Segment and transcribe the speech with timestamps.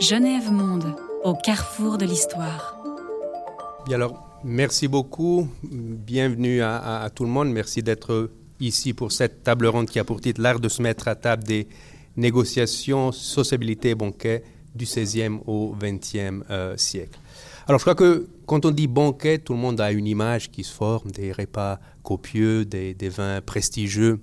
[0.00, 2.76] Genève Monde, au carrefour de l'histoire.
[3.86, 5.48] Bien alors, merci beaucoup.
[5.62, 7.50] Bienvenue à, tout le monde.
[7.50, 11.08] Merci d'être ici pour cette table ronde qui a pour titre L'art de se mettre
[11.08, 11.68] à table des
[12.16, 14.42] négociations, sociabilité et banquet
[14.74, 17.18] du XVIe au XXe euh, siècle.
[17.66, 20.64] Alors, je crois que quand on dit banquet, tout le monde a une image qui
[20.64, 24.20] se forme, des repas copieux, des, vins prestigieux,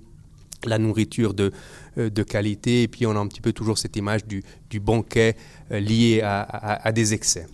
[0.64, 1.52] la nourriture de,
[1.98, 4.42] euh, de, qualité, et puis on a un petit peu toujours cette image du,
[4.80, 5.36] banquet
[5.70, 7.46] euh, lié à, des excès.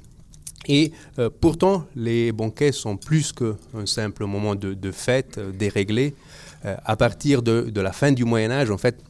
[0.67, 0.93] Et
[1.41, 6.15] pourtant, les banquets sont plus qu'un simple moment de, de fête déréglé.
[6.63, 9.03] à partir de, de, la fin du Moyen Âge, en fait,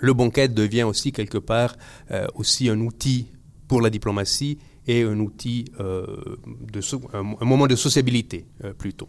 [0.00, 1.76] le banquet devient aussi quelque part
[2.10, 3.26] euh, aussi un outil
[3.68, 6.06] pour la diplomatie et un outil, euh,
[6.72, 6.80] de
[7.16, 9.08] un, moment de sociabilité euh, plutôt.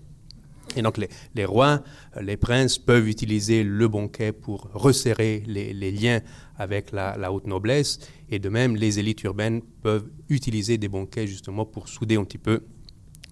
[0.76, 0.98] Et donc
[1.36, 1.84] les, rois,
[2.22, 6.22] les princes peuvent utiliser le banquet pour resserrer les, liens
[6.58, 8.00] avec la, haute noblesse,
[8.30, 12.38] et de même les élites urbaines peuvent utiliser des banquets justement pour souder un petit
[12.38, 12.62] peu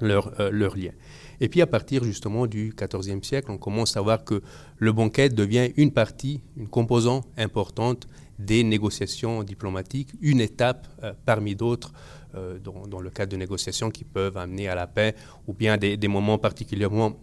[0.02, 0.94] leurs liens.
[1.42, 4.42] Et puis à partir justement du XIVe siècle, on commence à voir que
[4.78, 11.56] le banquet devient une partie, une composante importante des négociations diplomatiques, une étape euh, parmi
[11.56, 11.94] d'autres
[12.36, 15.16] euh, dans, le cadre de négociations qui peuvent amener à la paix
[15.48, 17.20] ou bien des, moments particulièrement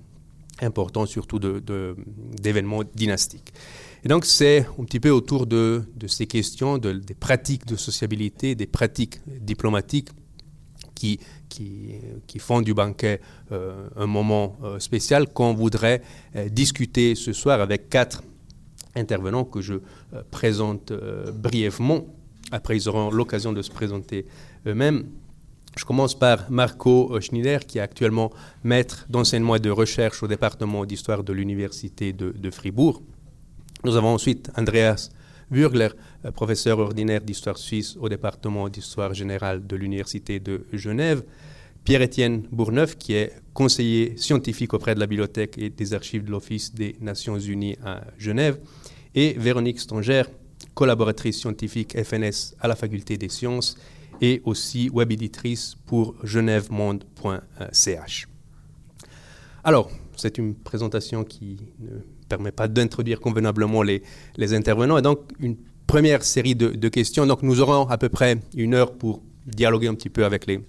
[0.60, 3.52] importants, surtout d'événements dynastiques.
[4.04, 8.66] Et donc c'est un petit peu autour de, ces questions, des pratiques de sociabilité, des
[8.66, 10.10] pratiques diplomatiques
[10.94, 13.20] qui, qui, font du banquet
[13.52, 16.02] euh, un moment euh, spécial qu'on voudrait
[16.36, 18.22] euh, discuter ce soir avec quatre
[18.94, 19.74] intervenants que je
[20.30, 20.92] présente
[21.32, 22.06] brièvement.
[22.50, 24.26] Après, ils auront l'occasion de se présenter
[24.66, 25.04] eux-mêmes.
[25.78, 28.32] Je commence par Marco Schneider, qui est actuellement
[28.64, 33.00] maître d'enseignement et de recherche au département d'histoire de l'Université de, Fribourg.
[33.84, 35.10] Nous avons ensuite Andreas
[35.52, 35.90] Burgler,
[36.24, 41.22] euh, professeur ordinaire d'histoire suisse au département d'histoire générale de l'Université de Genève.
[41.84, 46.74] Pierre-Étienne Bourneuf, qui est conseiller scientifique auprès de la bibliothèque et des archives de l'Office
[46.74, 48.58] des Nations Unies à Genève.
[49.14, 50.28] Et Véronique Stongère,
[50.74, 53.76] collaboratrice scientifique FNS à la Faculté des Sciences
[54.20, 58.28] et aussi web éditrice pour genèvemonde.ch.
[59.64, 61.98] Alors, c'est une présentation qui ne
[62.28, 64.02] permet pas d'introduire convenablement les,
[64.54, 64.98] intervenants.
[64.98, 65.56] Et donc, une
[65.86, 67.26] première série de, questions.
[67.26, 70.60] Donc, nous aurons à peu près une heure pour dialoguer un petit peu avec les,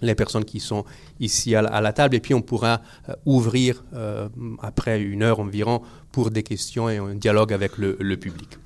[0.00, 0.84] les personnes qui sont
[1.20, 2.16] ici à la, table.
[2.16, 4.28] Et puis, on pourra euh, ouvrir euh,
[4.60, 5.82] après une heure environ
[6.12, 8.58] pour des questions et un dialogue avec le, le public.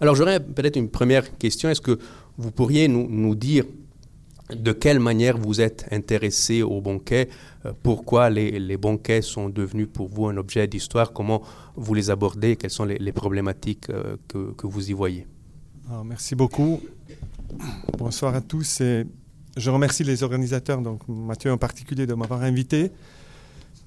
[0.00, 1.68] Alors, j'aurais peut-être une première question.
[1.68, 1.98] Est-ce que
[2.38, 3.64] vous pourriez nous, nous dire
[4.54, 7.28] de quelle manière vous êtes intéressé aux banquets,
[7.64, 11.42] euh, pourquoi les, banquets sont devenus pour vous un objet d'histoire, comment
[11.76, 15.26] vous les abordez, quelles sont les, problématiques euh, que, vous y voyez.
[16.04, 16.80] merci beaucoup.
[17.98, 19.06] Bonsoir à tous et
[19.56, 22.90] je remercie les organisateurs, donc Mathieu en particulier, de m'avoir invité.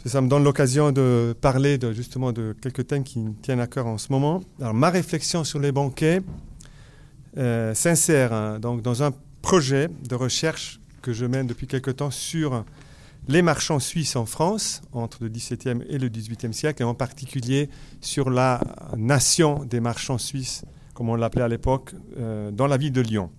[0.06, 3.66] Ça me donne l'occasion de parler de, justement de quelques thèmes qui me tiennent à
[3.66, 4.42] cœur en ce moment.
[4.62, 6.22] Alors, ma réflexion sur les banquets
[7.38, 12.12] euh, s'insère hein, donc dans un projet de recherche que je mène depuis quelque temps
[12.12, 12.64] sur
[13.28, 17.70] les marchands suisses en France entre le XVIIe et le XVIIIe siècle, et en particulier
[18.02, 18.62] sur la
[18.96, 20.64] nation des marchands suisses,
[20.94, 23.32] comme on l'appelait à l'époque, euh, dans la ville de Lyon.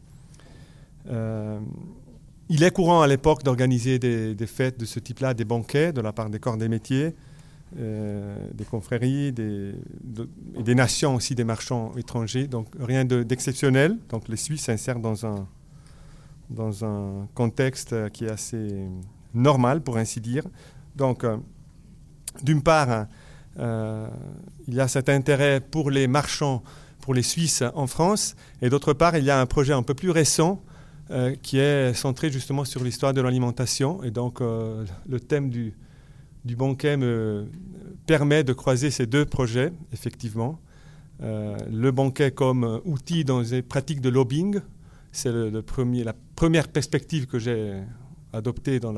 [1.09, 1.59] Euh,
[2.49, 6.13] il est courant à l'époque d'organiser des, fêtes de ce type-là, des banquets de la
[6.13, 7.15] part des corps des métiers,
[7.75, 9.75] des confréries, des,
[10.57, 12.47] et des nations aussi, des marchands étrangers.
[12.47, 13.99] Donc rien d'exceptionnel.
[14.09, 15.47] donc les Suisses s'insèrent dans un,
[16.51, 18.87] dans un contexte qui est assez
[19.35, 20.45] normal, pour ainsi dire.
[20.97, 21.37] Donc, euh,
[22.43, 23.07] d'une part,
[23.59, 24.09] euh,
[24.67, 26.63] il y a cet intérêt pour les marchands,
[27.01, 29.95] pour les Suisses en France, et d'autre part, il y a un projet un peu
[29.95, 30.61] plus récent
[31.11, 34.03] euh, qui est centré justement sur l'histoire de l'alimentation.
[34.03, 35.75] Et donc, le thème du,
[36.47, 37.47] du banquet me
[38.07, 40.59] permet de croiser ces deux projets, effectivement.
[41.21, 44.61] le banquet comme outil dans les pratiques de lobbying,
[45.13, 47.83] c'est le, premier, la première perspective que j'ai
[48.33, 48.95] adoptée dans,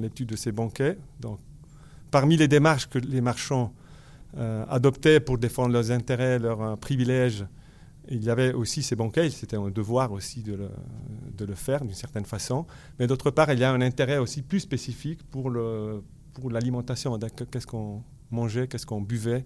[0.00, 0.98] l'étude de ces banquets.
[1.20, 1.40] Donc,
[2.10, 3.72] parmi les démarches que les marchands
[4.36, 7.46] euh, adoptaient pour défendre leurs intérêts, leurs euh, privilèges,
[8.10, 10.56] il y avait aussi ces banquets, c'était un devoir aussi de
[11.44, 12.66] le faire d'une certaine façon.
[12.98, 16.02] Mais d'autre part, il y a un intérêt aussi plus spécifique pour, le,
[16.34, 17.18] pour l'alimentation.
[17.50, 19.44] Qu'est-ce qu'on mangeait, qu'est-ce qu'on buvait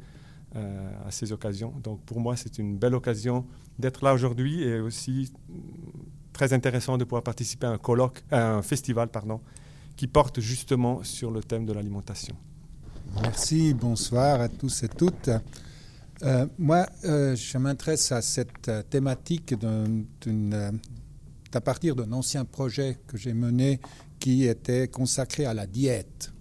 [0.55, 1.73] euh, à ces occasions.
[1.82, 3.46] Donc pour moi, c'est une belle occasion
[3.79, 5.32] d'être là aujourd'hui et aussi
[6.34, 9.40] très intéressant de pouvoir participer à un colloque, à un festival pardon,
[9.96, 12.37] qui porte justement sur le thème de l'alimentation.
[13.23, 15.31] Merci, bonsoir à tous et toutes.
[16.58, 19.55] moi, je m'intéresse à cette thématique
[21.55, 23.81] à partir d'un ancien projet que j'ai mené
[24.19, 26.31] qui était consacré à la diète.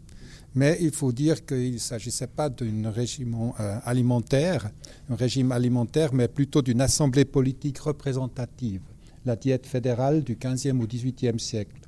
[0.53, 3.53] Mais il faut dire qu'il ne s'agissait pas d'un régime
[3.85, 4.69] alimentaire,
[5.09, 8.81] un régime alimentaire, mais plutôt d'une assemblée politique représentative,
[9.25, 11.81] la diète fédérale du 15e au 18e siècle.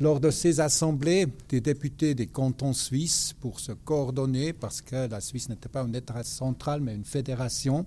[0.00, 5.20] Lors de ces assemblées, des députés des cantons suisses, pour se coordonner, parce que la
[5.20, 7.86] Suisse n'était pas un État central, mais une fédération,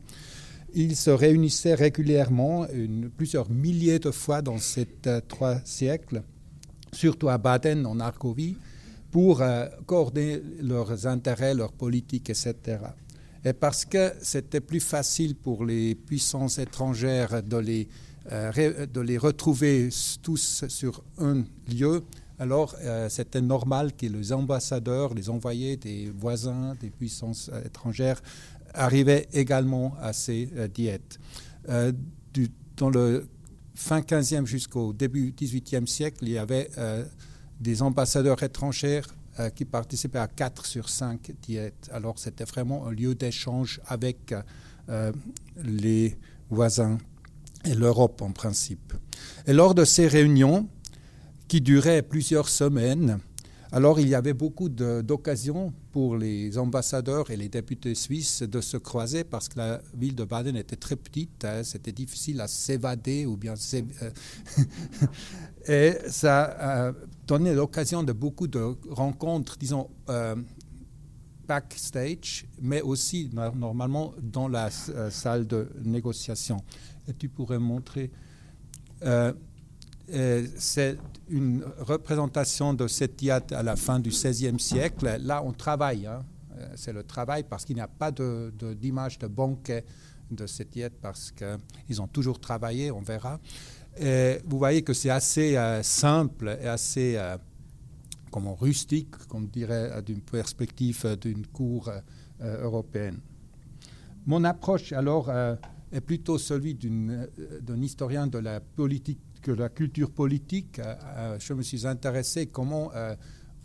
[0.74, 2.66] ils se réunissaient régulièrement,
[3.18, 6.24] plusieurs milliers de fois dans ces euh, trois siècles,
[6.94, 8.56] surtout à Baden, en Argovie,
[9.18, 12.54] pour euh, coordonner leurs intérêts, leurs politiques, etc.
[13.44, 17.88] Et parce que c'était plus facile pour les puissances étrangères de les
[18.32, 19.90] euh, de les retrouver
[20.22, 22.04] tous sur un lieu,
[22.38, 28.22] alors euh, c'était normal que les ambassadeurs, les envoyés des voisins, des puissances étrangères
[28.76, 31.18] arrivaient également à ces diètes.
[32.32, 33.28] Du, dans le
[33.74, 36.70] fin 15e jusqu'au début 18e siècle, il y avait
[37.60, 39.02] des ambassadeurs étrangers
[39.56, 41.90] qui participaient à 4 sur 5 diètes.
[41.92, 44.34] Alors c'était vraiment un lieu d'échange avec
[45.64, 46.18] les
[46.50, 46.98] voisins
[47.66, 48.94] et l'Europe en principe.
[49.46, 50.68] Et lors de ces réunions,
[51.48, 53.20] qui duraient plusieurs semaines,
[53.72, 58.78] alors il y avait beaucoup d'occasions pour les ambassadeurs et les députés suisses de se
[58.78, 63.26] croiser parce que la ville de Baden était très petite, hein, c'était difficile à s'évader
[63.26, 64.12] ou bien euh,
[65.68, 66.94] et ça
[67.28, 70.36] donné l'occasion de beaucoup de rencontres, disons euh,
[71.48, 76.64] backstage, mais aussi normalement dans la euh, salle de négociation
[77.14, 78.12] tu pourrais montrer.
[79.04, 79.34] Euh,
[80.58, 80.98] c'est
[81.30, 85.18] une représentation de cette diète à la fin du XVIe siècle.
[85.22, 86.06] Là, on travaille.
[86.06, 86.24] Hein.
[86.76, 89.86] C'est le travail parce qu'il n'y a pas d'image de, de, banquet
[90.32, 93.40] de cette diète parce qu'ils ont toujours travaillé, on verra.
[94.46, 97.20] Vous voyez que c'est assez simple et assez
[98.32, 101.92] comment, rustique, comme dirait d'une perspective d'une cour
[102.42, 103.20] européenne.
[104.26, 105.32] Mon approche, alors,
[105.92, 107.28] est plutôt celui euh,
[107.62, 110.80] d'un historien de la politique, de la culture politique.
[110.80, 112.92] Euh, euh, je me suis intéressé comment,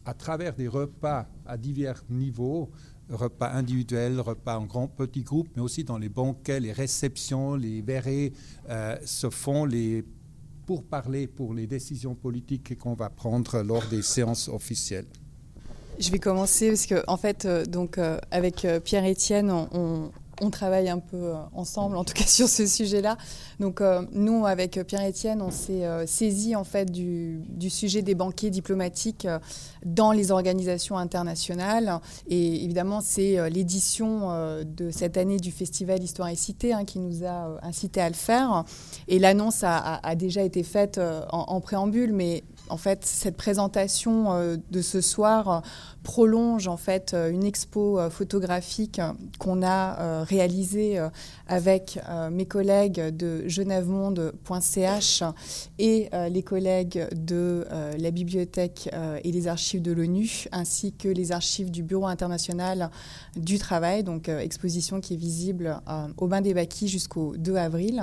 [0.05, 2.71] à travers des repas à divers niveaux,
[3.09, 7.83] repas individuels, repas en grands petits groupes, mais aussi dans les banquets, les réceptions, les
[7.83, 8.33] verrets,
[9.05, 10.05] se font les
[10.73, 15.05] pour parler pour les décisions politiques qu'on va prendre lors des séances officielles.
[15.99, 17.99] Je vais commencer parce que en fait, donc
[18.31, 22.67] avec Pierre Étienne, on, on travaille un peu euh, ensemble, en tout cas sur ce
[22.67, 23.17] sujet-là.
[23.61, 28.51] Donc euh, nous, avec Pierre-Étienne, on s'est euh, saisi en fait du, sujet des banquiers
[28.51, 29.27] diplomatiques
[29.85, 32.01] dans les organisations internationales.
[32.29, 37.25] Et évidemment, c'est l'édition de cette année du Festival Histoire et Cité hein, qui nous
[37.25, 38.65] a incité à le faire.
[39.09, 41.01] Et l'annonce a, déjà été faite
[41.31, 45.63] en, préambule, mais en fait, cette présentation de ce soir
[46.03, 48.99] prolonge en fait une expo photographique
[49.39, 50.99] qu'on a réalisée
[51.47, 55.23] avec mes collègues de genèvemonde.ch
[55.79, 57.67] et les collègues de
[57.99, 58.89] la bibliothèque
[59.23, 62.91] et les archives de l'ONU, ainsi que les archives du Bureau international
[63.37, 65.79] du travail, donc exposition qui est visible
[66.17, 68.03] au Bain des Baquis jusqu'au 2 avril.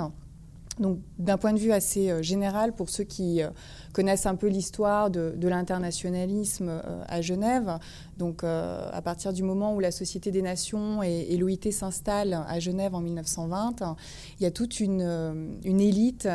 [0.78, 3.42] Donc, d'un point de vue assez général, pour ceux qui
[3.92, 7.78] connaissent un peu l'histoire de, l'internationalisme euh, à Genève.
[8.18, 12.60] Donc, euh, à partir du moment où la Société des Nations et, l'OIT s'installent à
[12.60, 13.96] Genève en 1920,
[14.38, 16.28] il y a toute une, euh, élite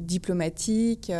[0.00, 1.12] diplomatique,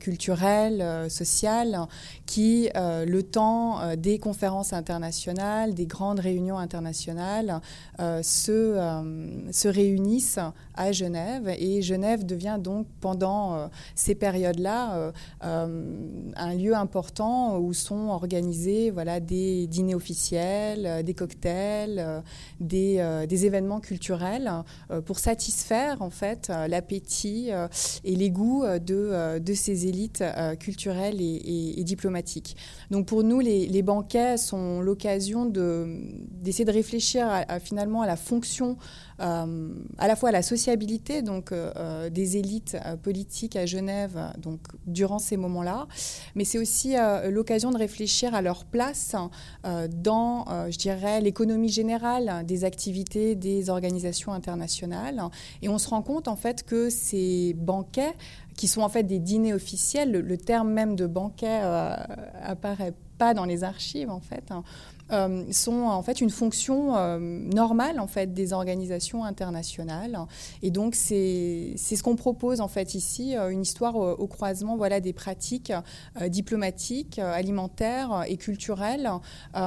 [0.00, 1.86] culturelle, sociale,
[2.24, 7.60] qui, le temps des conférences internationales, des grandes réunions internationales,
[7.98, 10.38] se réunissent
[10.74, 11.54] à Genève.
[11.58, 15.12] Et Genève devient donc, pendant ces périodes-là, euh,
[15.44, 15.92] euh,
[16.36, 22.22] un lieu important où sont organisés voilà, des dîners officiels, euh, des cocktails,
[22.60, 22.98] des,
[23.44, 24.50] événements culturels
[25.04, 27.50] pour satisfaire en fait l'appétit
[28.04, 30.22] et les goûts de, de ces élites
[30.60, 32.56] culturelles et, diplomatiques.
[32.90, 38.76] Donc pour nous, les, banquets sont l'occasion d'essayer de, réfléchir finalement à la fonction
[39.22, 45.18] à la fois la sociabilité donc, euh, euh, des élites politiques à Genève donc, durant
[45.18, 45.86] ces moments-là,
[46.34, 46.94] mais c'est aussi
[47.28, 49.14] l'occasion de réfléchir à leur place
[49.64, 55.22] dans, je dirais, l'économie générale des activités des organisations internationales.
[55.62, 58.14] Et on se rend compte en fait que ces banquets
[58.56, 60.10] qui sont en fait des dîners officiels.
[60.10, 61.60] Le, terme même de banquet
[62.42, 64.50] apparaît pas dans les archives en fait.
[64.50, 64.64] Hein.
[65.50, 70.18] Sont en fait une fonction normale en fait des organisations internationales.
[70.62, 75.12] Et donc c'est ce qu'on propose en fait ici, une histoire au, croisement voilà des
[75.12, 75.72] pratiques
[76.28, 79.10] diplomatiques, alimentaires et culturelles,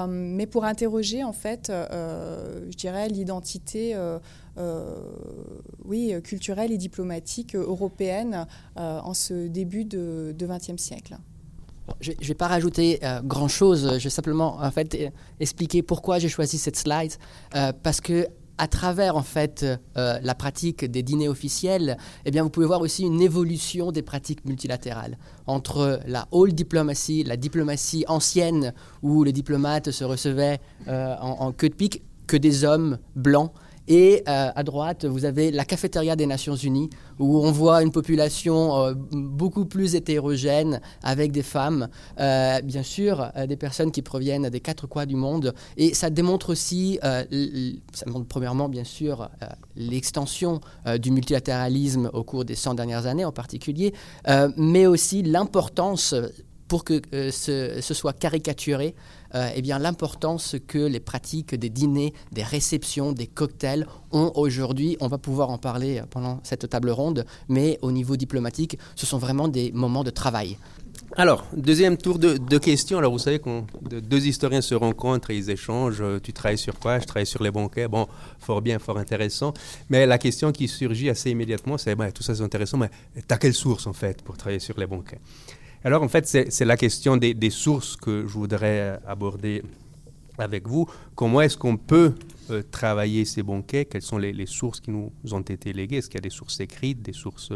[0.07, 3.95] mais pour interroger en fait, je dirais l'identité
[4.57, 4.95] euh,
[5.83, 8.47] oui, culturelle et diplomatique européenne
[8.77, 11.17] euh, en ce début de XXe siècle.
[11.99, 14.97] Je ne vais pas rajouter euh, grand-chose, je vais simplement en fait,
[15.39, 17.13] expliquer pourquoi j'ai choisi cette slide.
[17.83, 18.27] parce que
[18.57, 19.65] à travers en fait
[19.95, 24.45] la pratique des dîners officiels, eh bien vous pouvez voir aussi une évolution des pratiques
[24.45, 31.51] multilatérales entre la old diplomacy, la diplomatie ancienne où les diplomates se recevaient en, en,
[31.51, 33.51] queue de pique, que des hommes blancs
[33.87, 36.89] et euh, à droite, vous avez la cafétéria des Nations Unies,
[37.19, 41.87] où on voit une population euh, beaucoup plus hétérogène, avec des femmes,
[42.19, 45.53] euh, bien sûr, des personnes qui proviennent des quatre coins du monde.
[45.77, 49.29] Et ça démontre aussi, ça montre premièrement, bien sûr,
[49.75, 50.61] l'extension
[50.99, 53.93] du multilatéralisme au cours des 100 dernières années en particulier,
[54.57, 56.15] mais aussi l'importance
[56.75, 56.99] pour que
[57.31, 58.95] ce, ce, soit caricaturé,
[59.33, 64.97] euh, eh bien l'importance que les pratiques des dîners, des réceptions, des cocktails ont aujourd'hui.
[64.99, 69.19] On va pouvoir en parler pendant cette table ronde, mais au niveau diplomatique, ce sont
[69.19, 70.57] vraiment des moments de travail.
[71.15, 72.97] Alors, deuxième tour de, questions.
[72.97, 73.39] Alors, vous savez
[73.81, 76.01] deux historiens se rencontrent et ils échangent.
[76.01, 76.99] Euh, tu travailles sur quoi?
[76.99, 77.87] Je travaille sur les banquets.
[77.87, 78.05] Bon,
[78.39, 79.53] fort bien, fort intéressant.
[79.89, 83.37] Mais la question qui surgit assez immédiatement, c'est tout ça c'est intéressant, mais tu as
[83.37, 85.19] quelle source en fait pour travailler sur les banquets?
[85.85, 89.61] Alors en fait, c'est la question des, sources que je voudrais aborder
[90.39, 90.87] avec vous.
[91.13, 92.15] Comment est-ce qu'on peut
[92.49, 93.85] euh, travailler ces banquets?
[93.85, 95.97] Quelles sont les, sources qui nous ont été léguées?
[95.97, 97.53] Est-ce qu'il y a des sources écrites, des sources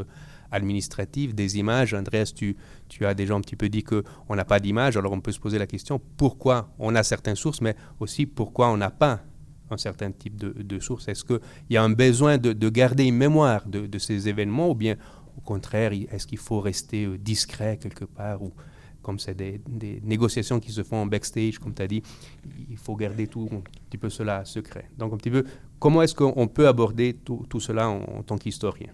[0.51, 1.95] administratives, des images?
[1.95, 2.55] Andreas, tu,
[2.87, 5.39] tu as déjà un petit peu dit qu'on n'a pas d'images, alors on peut se
[5.39, 9.21] poser la question pourquoi on a certaines sources, mais aussi pourquoi on n'a pas
[9.71, 11.07] un certain type de, sources?
[11.07, 11.39] Est-ce qu'il
[11.71, 14.97] y a un besoin de, garder une mémoire de, de, ces événements ou bien
[15.39, 18.51] au contraire, est-ce qu'il faut rester euh, discret quelque part ou
[19.01, 19.61] comme c'est des,
[20.03, 22.03] négociations qui se font en backstage, comme tu as dit,
[22.69, 24.89] il faut garder tout un petit peu cela secret.
[24.97, 25.45] Donc un petit peu,
[25.79, 28.89] comment est-ce qu'on peut aborder tout, cela en, tant qu'historien?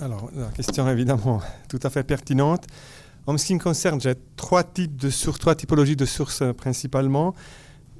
[0.00, 2.66] Alors, la question est évidemment tout à fait pertinente.
[3.28, 6.52] En ce qui me concerne, j'ai trois types de sources, trois typologies de sources euh,
[6.52, 7.34] principalement.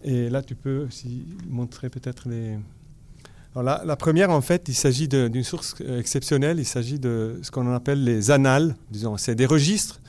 [0.02, 2.58] Et là, tu peux aussi montrer peut-être les,
[3.62, 6.58] la, première, en fait, il s'agit d'une source euh, exceptionnelle.
[6.58, 8.74] Il s'agit de ce qu'on appelle les annales.
[9.16, 10.00] C'est des registres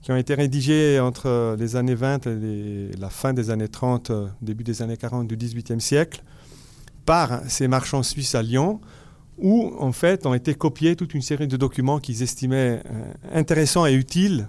[0.00, 4.26] qui ont été rédigés entre les années 20 et la fin des années 30, euh,
[4.40, 6.22] début des années 40 du XVIIIe siècle,
[7.04, 8.80] par ces marchands suisses à Lyon,
[9.36, 13.84] où, en fait, ont été copiés toute une série de documents qu'ils estimaient euh, intéressants
[13.84, 14.46] et utiles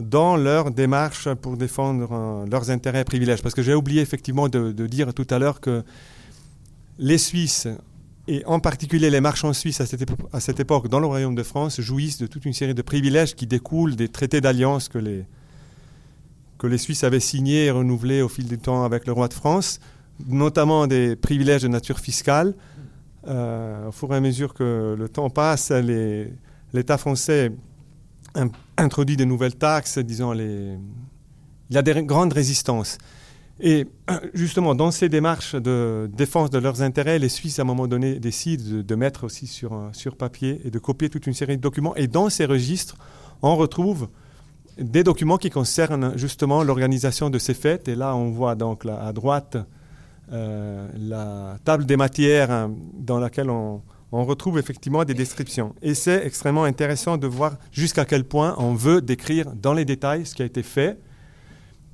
[0.00, 3.42] dans leur démarche pour défendre leurs intérêts et privilèges.
[3.42, 5.84] Parce que j'ai oublié effectivement de dire tout à l'heure que
[6.98, 7.68] les Suisses,
[8.28, 12.18] et en particulier les marchands suisses à cette, époque, dans le Royaume de France, jouissent
[12.18, 15.24] de toute une série de privilèges qui découlent des traités d'alliance que les,
[16.58, 19.34] que les Suisses avaient signés et renouvelés au fil du temps avec le roi de
[19.34, 19.78] France,
[20.26, 22.54] notamment des privilèges de nature fiscale.
[23.28, 25.70] Euh, au fur et à mesure que le temps passe,
[26.72, 27.52] l'État français
[28.76, 30.78] introduit de nouvelles taxes, disons, il
[31.70, 32.98] y a des grandes résistances.
[33.60, 33.86] Et
[34.34, 38.18] justement, dans ces démarches de défense de leurs intérêts, les Suisses, à un moment donné,
[38.18, 41.62] décident de, mettre aussi sur, euh, sur papier et de copier toute une série de
[41.62, 41.96] documents.
[41.96, 42.96] Et dans ces registres,
[43.40, 44.08] on retrouve
[44.78, 47.88] des documents qui concernent justement l'organisation de ces fêtes.
[47.88, 49.56] Et là, on voit donc à droite
[50.32, 53.80] euh, la table des matières hein, dans laquelle on,
[54.12, 55.74] on retrouve effectivement des descriptions.
[55.80, 60.26] Et c'est extrêmement intéressant de voir jusqu'à quel point on veut décrire dans les détails
[60.26, 60.98] ce qui a été fait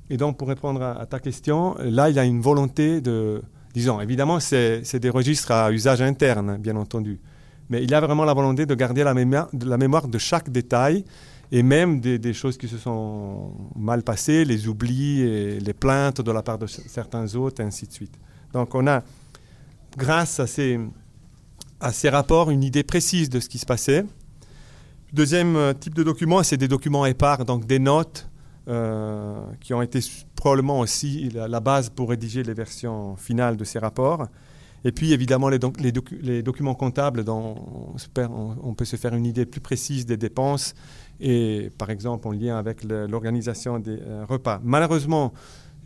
[0.09, 3.41] et donc, pour répondre à, ta question, là, il y a une volonté de,
[3.73, 7.19] disons, évidemment, c'est des registres à usage interne, bien entendu,
[7.69, 10.49] mais il y a vraiment la volonté de garder la mémoire, la mémoire de chaque
[10.49, 11.05] détail
[11.51, 16.31] et même des, choses qui se sont mal passées, les oublis et les plaintes de
[16.31, 18.13] la part de certains autres, ainsi de suite.
[18.53, 19.03] Donc, on a,
[19.95, 20.79] grâce à ces,
[22.09, 24.03] rapports, une idée précise de ce qui se passait.
[25.13, 28.27] Deuxième euh, type de document, c'est des documents épars, donc des notes
[28.65, 29.99] qui ont été
[30.35, 34.27] probablement aussi la, base pour rédiger les versions finales de ces rapports.
[34.85, 35.59] Et puis évidemment les,
[36.41, 37.55] documents comptables dont
[38.17, 40.73] on, peut se faire une idée plus précise des dépenses
[41.19, 44.59] et par exemple en lien avec l'organisation des euh, repas.
[44.63, 45.33] Malheureusement,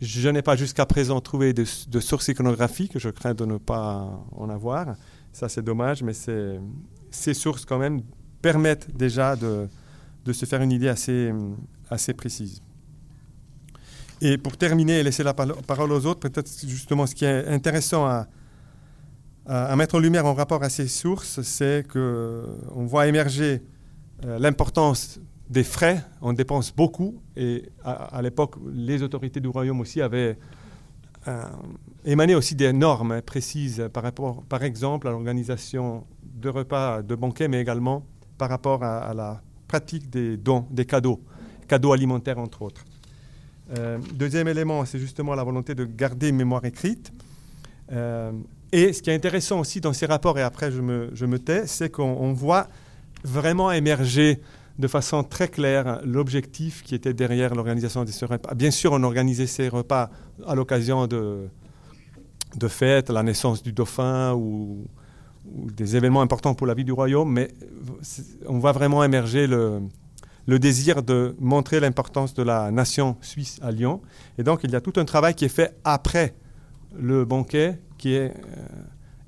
[0.00, 4.10] je n'ai pas jusqu'à présent trouvé de, de, sources iconographiques, je crains de ne pas
[4.32, 4.96] en avoir.
[5.32, 8.02] Ça c'est dommage, mais ces sources quand même
[8.42, 9.68] permettent déjà de,
[10.32, 11.32] se faire une idée assez,
[12.16, 12.62] précises.
[14.20, 18.06] Et pour terminer et laisser la parole aux autres, peut-être justement ce qui est intéressant
[18.06, 18.26] à,
[19.76, 23.62] mettre en lumière en rapport à ces sources, c'est qu'on voit émerger
[24.24, 26.04] euh, l'importance des frais.
[26.20, 30.36] On dépense beaucoup et à, l'époque, les autorités du royaume aussi avaient
[31.28, 31.42] euh,
[32.04, 37.48] émané aussi des normes précises par rapport, par exemple, à l'organisation de repas, de banquets,
[37.48, 38.04] mais également
[38.36, 41.20] par rapport à la pratique des dons, des cadeaux,
[41.66, 42.84] cadeaux alimentaires entre autres.
[43.76, 47.12] Euh, deuxième élément, c'est justement la volonté de garder une mémoire écrite.
[47.92, 48.32] Euh,
[48.72, 51.90] et ce qui est intéressant aussi dans ces rapports, et après je me, tais, c'est
[51.90, 52.68] qu'on voit
[53.24, 54.40] vraiment émerger
[54.78, 58.54] de façon très claire l'objectif qui était derrière l'organisation de ces repas.
[58.54, 60.10] Bien sûr, on organisait ces repas
[60.46, 61.48] à l'occasion de,
[62.56, 64.86] de fêtes, la naissance du dauphin ou,
[65.50, 67.48] des événements importants pour la vie du royaume, mais
[68.46, 69.80] on voit vraiment émerger le,
[70.48, 74.00] le désir de montrer l'importance de la nation suisse à Lyon.
[74.38, 76.34] Et donc, il y a tout un travail qui est fait après
[76.96, 78.66] le banquet, qui est euh,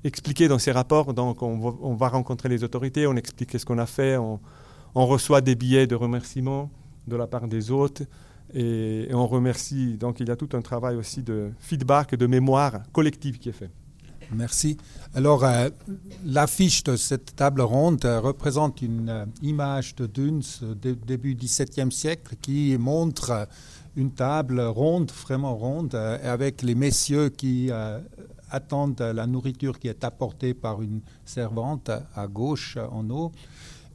[0.03, 1.13] expliqué dans ces rapports.
[1.13, 4.39] Donc, on va, rencontrer les autorités, on explique ce qu'on a fait, on,
[4.95, 6.71] reçoit des billets de remerciement
[7.07, 8.01] de la part des hôtes.
[8.55, 9.97] Et, et, on remercie.
[9.97, 13.53] Donc, il y a tout un travail aussi de feedback, de mémoire collective qui est
[13.53, 13.69] fait.
[14.33, 14.77] Merci.
[15.13, 15.69] Alors, euh,
[16.25, 20.39] l'affiche de cette table ronde euh, représente une euh, image de Duns
[21.05, 23.47] début XVIIe siècle qui montre
[23.97, 27.69] une table ronde, vraiment ronde, avec les messieurs qui
[28.49, 33.33] attendent la nourriture qui est apportée par une servante à gauche en haut.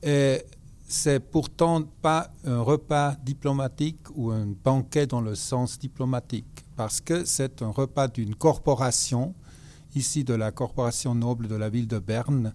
[0.03, 0.43] Et
[0.87, 7.25] c'est pourtant pas un repas diplomatique ou un banquet dans le sens diplomatique, parce que
[7.25, 9.35] c'est un repas d'une corporation
[9.97, 12.55] ici de la corporation noble de la ville de Berne,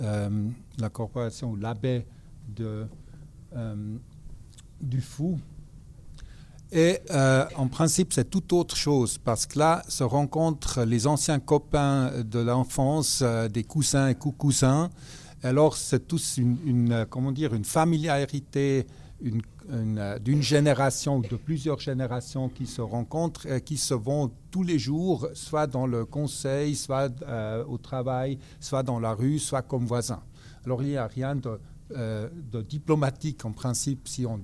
[0.00, 2.06] euh, la corporation ou l'abbé
[2.60, 2.86] euh,
[4.80, 5.38] du Fou.
[6.72, 11.38] Et euh, en principe, c'est tout autre chose, parce que là se rencontrent les anciens
[11.38, 14.90] copains de l'enfance, des cousins et coucousins.
[15.42, 18.86] Alors, c'est tous une, une, comment dire, une familiarité,
[19.20, 19.42] une
[20.20, 24.78] d'une génération ou de plusieurs générations qui se rencontrent, et qui se vont tous les
[24.78, 29.86] jours, soit dans le conseil, soit euh, au travail, soit dans la rue, soit comme
[29.86, 30.22] voisins.
[30.64, 31.58] Alors il n'y a rien de,
[31.92, 34.40] euh, de, diplomatique en principe si on,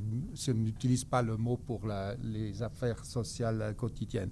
[0.55, 1.83] n'utilise pas le mot pour
[2.23, 4.31] les affaires sociales quotidiennes.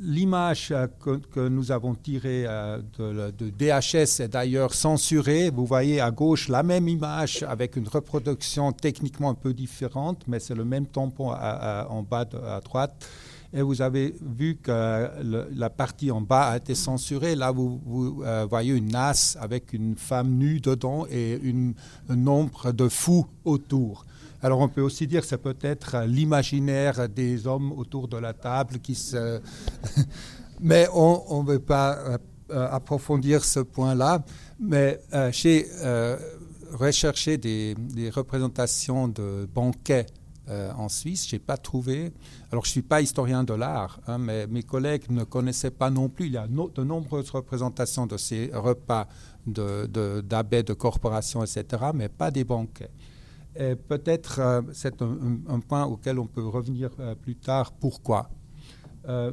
[0.00, 0.86] L'image euh,
[1.32, 5.50] que, nous avons tirée euh, de, DHS est d'ailleurs censurée.
[5.50, 10.40] Vous voyez à gauche la même image avec une reproduction techniquement un peu différente, mais
[10.40, 13.06] c'est le même tampon en bas à droite.
[13.56, 15.08] Et vous avez vu que
[15.54, 17.36] la partie en bas a été censurée.
[17.36, 21.40] Là, vous, euh, voyez une nasse avec une femme nue dedans et
[22.08, 24.06] un nombre de fous autour.
[24.44, 28.78] Alors on peut aussi dire que c'est peut-être l'imaginaire des hommes autour de la table
[28.78, 29.40] qui se...
[30.60, 32.18] Mais on ne veut pas euh,
[32.50, 34.22] euh, approfondir ce point-là.
[34.60, 35.66] Mais euh, j'ai
[36.72, 37.74] recherché des,
[38.14, 40.04] représentations de banquets
[40.76, 41.26] en Suisse.
[41.26, 42.12] Je n'ai pas trouvé.
[42.52, 45.88] Alors, je ne suis pas historien de l'art, hein, mais mes collègues ne connaissaient pas
[45.88, 46.26] non plus.
[46.26, 49.08] Il y a de nombreuses représentations de ces repas
[49.46, 52.90] d'abbés, de corporations, etc., mais pas des banquets.
[53.54, 57.72] Peut-être euh, c'est un, point auquel on peut revenir euh, plus tard.
[57.72, 58.28] Pourquoi?
[59.08, 59.32] Euh.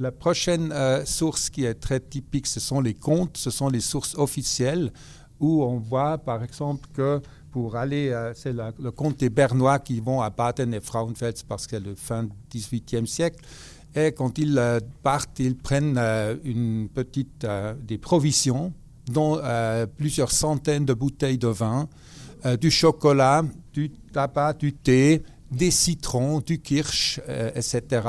[0.00, 4.16] La prochaine source qui est très typique, ce sont les comptes, ce sont les sources
[4.18, 4.92] officielles
[5.38, 7.20] où on voit par exemple que
[7.52, 11.76] pour aller, c'est le compte des Bernois qui vont à Baden et Frauenfeld parce que
[11.76, 13.44] c'est le fin 18e siècle.
[13.94, 14.60] Et quand ils
[15.04, 15.98] partent, ils prennent
[16.42, 17.46] une petite,
[17.80, 18.72] des provisions,
[19.06, 19.40] dont
[19.96, 21.88] plusieurs centaines de bouteilles de vin,
[22.46, 28.06] euh, du chocolat, du tabac, du thé, des citrons, du kirsch, euh, etc.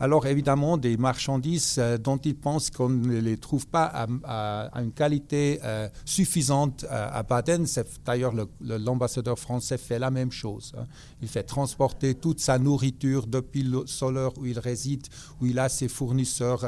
[0.00, 3.92] Alors évidemment, des marchandises euh, dont ils pensent qu'on ne les trouve pas
[4.24, 5.60] à, une qualité
[6.04, 7.66] suffisante à Baden.
[8.06, 10.72] D'ailleurs, l'ambassadeur français fait la même chose.
[10.78, 10.86] Hein.
[11.20, 15.06] Il fait transporter toute sa nourriture depuis le soleur où il réside,
[15.40, 16.64] où il a ses fournisseurs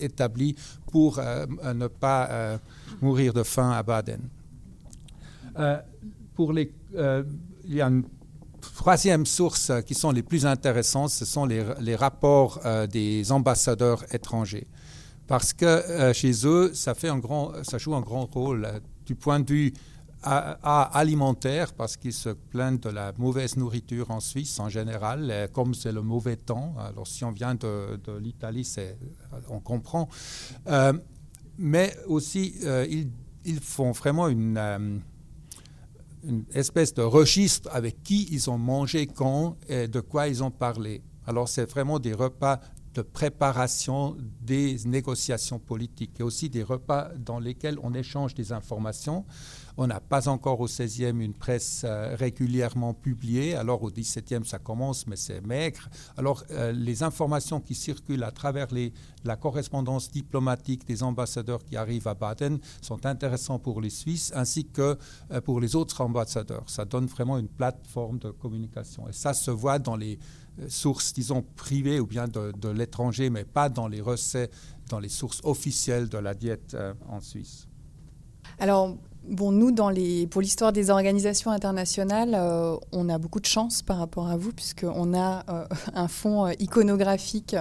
[0.00, 0.56] établis
[0.90, 2.58] pour ne pas
[3.00, 4.20] mourir de faim à Baden
[6.38, 7.24] pour les, euh,
[7.64, 8.04] il y a une
[8.60, 14.68] troisième source qui sont les plus intéressantes, ce sont les, rapports euh, des ambassadeurs étrangers.
[15.26, 18.68] Parce que euh, chez eux, ça, fait un grand, ça joue un grand rôle
[19.04, 19.72] du point de vue
[20.22, 25.90] alimentaire, parce qu'ils se plaignent de la mauvaise nourriture en Suisse en général, comme c'est
[25.90, 26.72] le mauvais temps.
[26.78, 28.68] Alors si on vient de, de l'Italie,
[29.48, 30.08] on comprend.
[31.58, 32.54] mais aussi,
[32.88, 33.10] ils,
[33.44, 35.02] ils, font vraiment une
[36.22, 40.50] une espèce de registre avec qui ils ont mangé quand et de quoi ils ont
[40.50, 41.02] parlé.
[41.26, 42.60] Alors c'est vraiment des repas
[42.94, 49.24] de préparation des négociations politiques et aussi des repas dans lesquels on échange des informations.
[49.80, 54.58] On n'a pas encore au 16e une presse euh, régulièrement publiée, alors au 17e ça
[54.58, 55.88] commence, mais c'est maigre.
[56.16, 58.66] Alors euh, les informations qui circulent à travers
[59.22, 64.66] la correspondance diplomatique des ambassadeurs qui arrivent à Baden sont intéressantes pour les Suisses ainsi
[64.66, 64.98] que
[65.30, 66.64] euh, pour les autres ambassadeurs.
[66.66, 70.18] Ça donne vraiment une plateforme de communication et ça se voit dans les
[70.66, 74.52] sources, disons, privées ou bien de, de l'étranger, mais pas dans les recettes,
[74.88, 76.76] dans les sources officielles de la diète
[77.08, 77.68] en Suisse.
[78.58, 78.96] Alors,
[79.30, 83.82] Bon, nous, dans les, pour l'histoire des organisations internationales, euh, on a beaucoup de chance
[83.82, 87.54] par rapport à vous, puisqu'on a euh, un fonds euh, iconographique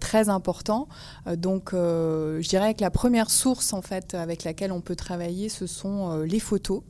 [0.00, 0.88] très important.
[1.36, 5.66] donc, je dirais que la première source, en fait, avec laquelle on peut travailler, ce
[5.66, 6.82] sont les photos,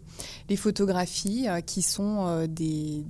[0.48, 3.04] les photographies qui sont des,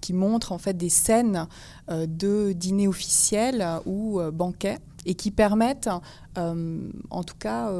[0.00, 1.46] qui montrent en fait des scènes
[1.88, 5.90] de dîners officiels ou banquets et qui permettent,
[6.36, 7.70] en tout cas,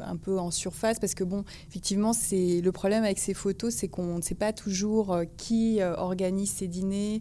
[0.00, 3.88] un peu en surface parce que bon, effectivement, c'est le problème avec ces photos, c'est
[3.88, 7.20] qu'on ne sait pas toujours euh, qui euh, organise ces dîners,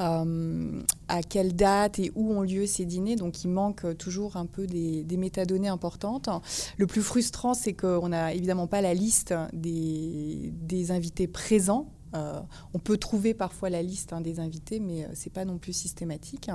[0.00, 3.16] euh, à quelle date et où ont lieu ces dîners.
[3.16, 6.28] Donc, il manque toujours un peu des, métadonnées importantes.
[6.76, 12.40] Le plus frustrant, c'est qu'on n'a évidemment pas la liste des, des invités présents euh,
[12.74, 15.58] on peut trouver parfois la liste hein, des invités, mais euh, ce n'est pas non
[15.58, 16.50] plus systématique.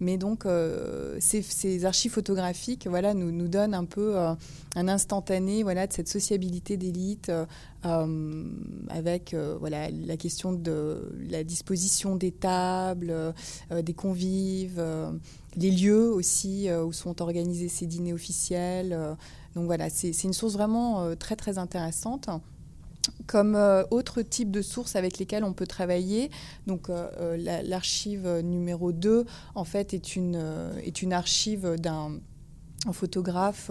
[0.00, 5.86] Mais donc, euh, ces, archives photographiques voilà, nous, nous donnent un peu un instantané voilà,
[5.86, 7.30] de cette sociabilité d'élite
[7.82, 13.34] avec voilà, la question de la disposition des tables,
[13.70, 14.82] des convives,
[15.56, 19.16] les lieux aussi où sont organisés ces dîners officiels.
[19.54, 22.28] donc voilà, c'est une source vraiment très très intéressante.
[23.26, 26.30] Comme euh, autre type de sources avec lesquelles on peut travailler,
[26.66, 30.40] donc euh, euh, l'archive numéro 2 en fait est une,
[30.84, 32.20] est une archive d'un
[32.90, 33.70] photographe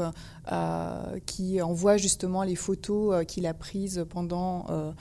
[1.25, 4.93] qui envoie justement les photos qu'il a prises pendant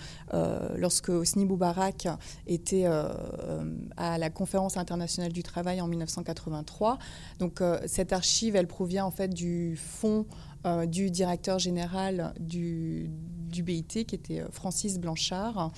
[0.77, 2.09] lorsque Hosni Boubarak
[2.49, 6.99] était à la conférence internationale du travail en 1983.
[7.39, 10.27] Donc cette archive, elle provient en fait du fonds
[10.67, 13.09] euh, du directeur général du,
[13.51, 15.71] du, BIT, qui était euh, Francis Blanchard.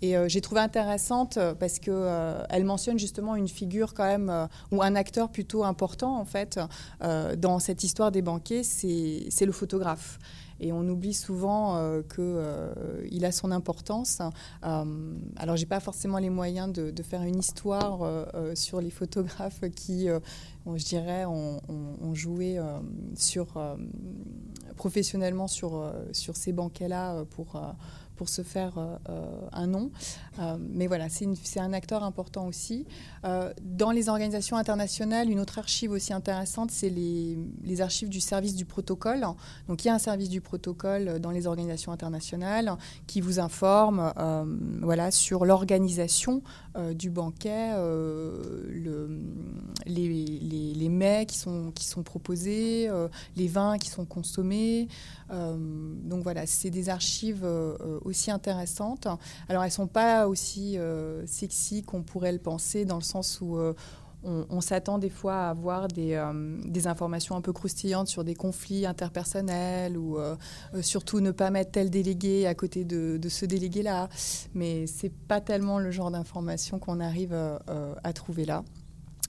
[0.00, 4.80] Et euh, j'ai trouvé intéressante parce qu'elle elle mentionne justement une figure quand même, ou
[4.82, 6.60] un acteur plutôt important en fait,
[7.00, 10.20] dans cette histoire des banquiers, c'est le photographe.
[10.60, 14.20] Et on oublie souvent euh, qu'il euh, a son importance.
[14.64, 18.00] Euh, alors, j'ai pas forcément les moyens de, faire une histoire
[18.54, 20.08] sur les photographes qui,
[20.66, 21.60] je dirais, ont,
[22.12, 22.60] joué
[23.14, 23.46] sur,
[24.76, 27.60] professionnellement sur, sur ces banquets-là pour
[28.18, 29.90] pour se faire euh, euh, un nom.
[30.40, 32.84] Euh, mais voilà, c'est un acteur important aussi.
[33.62, 38.54] dans les organisations internationales, une autre archive aussi intéressante, c'est les, les, archives du service
[38.54, 39.24] du protocole.
[39.68, 42.72] Donc il y a un service du protocole dans les organisations internationales
[43.06, 44.12] qui vous informe
[44.82, 46.42] voilà, sur l'organisation
[46.94, 49.08] du banquet, le,
[49.86, 52.88] les, les, les, mets qui sont, qui sont proposés,
[53.36, 54.88] les vins qui sont consommés.
[55.30, 57.46] donc voilà, c'est des archives
[58.04, 59.08] aussi intéressantes.
[59.48, 63.40] Alors elles ne sont pas aussi euh, sexy qu'on pourrait le penser, dans le sens
[63.40, 63.58] où
[64.24, 68.24] euh, on, s'attend des fois à avoir des, euh, des, informations un peu croustillantes sur
[68.24, 70.18] des conflits interpersonnels ou
[70.82, 74.08] surtout ne pas mettre tel délégué à côté de, ce délégué-là.
[74.54, 78.64] Mais ce n'est pas tellement le genre d'information qu'on arrive à trouver là.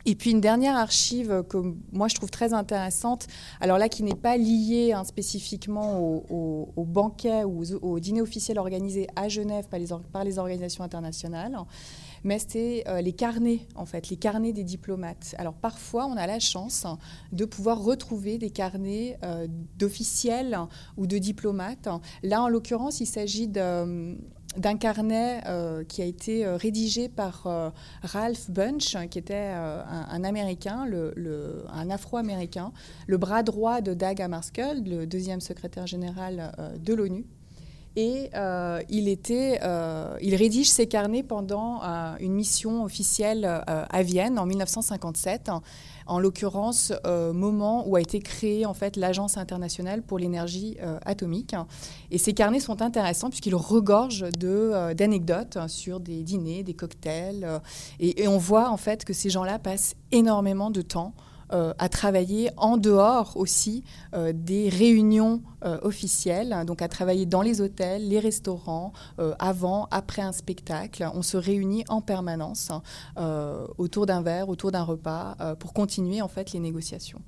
[0.06, 1.58] Et puis une dernière archive que
[1.92, 3.28] moi je trouve très intéressante,
[3.60, 8.58] alors là qui n'est pas liée hein, spécifiquement au, au, banquet ou au, dîner officiel
[8.60, 9.68] organisé à Genève
[10.12, 11.58] par les organisations internationales,
[12.24, 15.36] mais c'est euh, les carnets en fait, les carnets des diplomates.
[15.38, 16.86] Alors parfois on a la chance
[17.32, 20.58] de pouvoir retrouver des carnets euh, d'officiels
[20.98, 21.88] ou de diplomates.
[22.24, 24.16] Là en l'occurrence il s'agit de
[24.58, 27.70] d'un carnet euh, qui a été euh, rédigé par euh,
[28.02, 32.72] Ralph Bunch, qui était un, Américain, le, un Afro-Américain,
[33.08, 37.26] le bras droit de Dag Hammarskjöld, le deuxième secrétaire général de l'ONU.
[37.96, 38.30] Et
[38.90, 39.60] il, était,
[40.22, 41.82] il rédige ses carnets pendant
[42.20, 45.50] une mission officielle à Vienne en 1957
[46.10, 50.98] en l'occurrence euh, moment où a été créée en fait l'Agence internationale pour l'énergie euh,
[51.06, 51.56] atomique.
[52.12, 57.62] Et ces carnets sont intéressants puisqu'ils regorgent de, euh, d'anecdotes sur des dîners, des cocktails.
[58.00, 61.14] Et, on voit en fait que ces gens-là passent énormément de temps
[61.52, 63.84] à travailler en dehors aussi
[64.34, 65.42] des réunions
[65.82, 68.94] officielles, donc à travailler dans les hôtels, les restaurants,
[69.40, 71.10] avant, après un spectacle.
[71.14, 72.72] On se réunit en permanence
[73.78, 77.22] autour d'un verre, autour d'un repas, pour continuer en fait les négociations.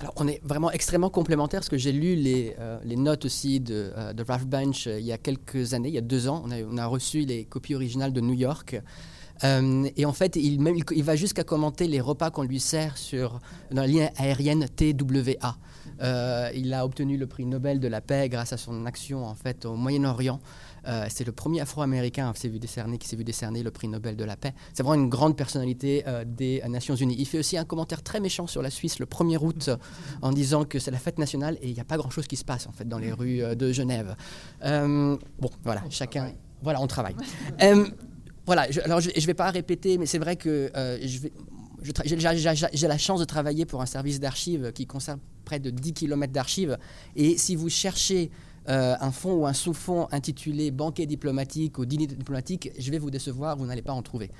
[0.00, 3.92] Alors, on est vraiment extrêmement complémentaires parce que j'ai lu les, euh, notes aussi de,
[3.96, 6.44] euh, de Ralph Bunch euh, il y a quelques années, il y a deux ans.
[6.46, 8.80] On a reçu les copies originales de New York.
[9.44, 13.40] Et en fait, il, même, il, va jusqu'à commenter les repas qu'on lui sert sur,
[13.70, 15.56] dans la ligne aérienne TWA.
[16.54, 19.64] il a obtenu le prix Nobel de la paix grâce à son action en fait
[19.64, 20.40] au Moyen-Orient.
[20.86, 23.88] Euh, c'est le premier Afro-Américain qui s'est vu décerner, qui s'est vu décerner le prix
[23.88, 24.52] Nobel de la paix.
[24.72, 27.16] C'est vraiment une grande personnalité euh, des Nations Unies.
[27.18, 29.70] Il fait aussi un commentaire très méchant sur la Suisse le 1er août
[30.22, 32.44] en disant que c'est la fête nationale et il n'y a pas grand-chose qui se
[32.44, 34.16] passe en fait dans les rues euh, de Genève.
[34.62, 36.32] bon, voilà, chacun.
[36.62, 37.16] Voilà, on travaille.
[38.46, 41.32] voilà, alors je ne vais pas répéter, mais c'est vrai que je vais
[42.04, 46.32] j'ai la chance de travailler pour un service d'archives qui concerne près de 10 km
[46.32, 46.78] d'archives.
[47.16, 48.30] Et si vous cherchez
[48.68, 53.10] euh, un fonds ou un sous-fonds intitulé banquet diplomatique ou dîner diplomatique, je vais vous
[53.10, 54.30] décevoir, vous n'allez pas en trouver.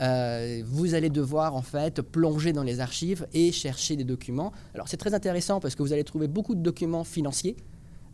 [0.00, 4.52] Euh, vous allez devoir en fait plonger dans les archives et chercher des documents.
[4.74, 7.56] Alors c'est très intéressant parce que vous allez trouver beaucoup de documents financiers.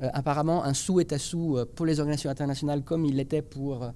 [0.02, 3.92] Euh, apparemment, un sou est à sou pour les organisations internationales comme il l'était pour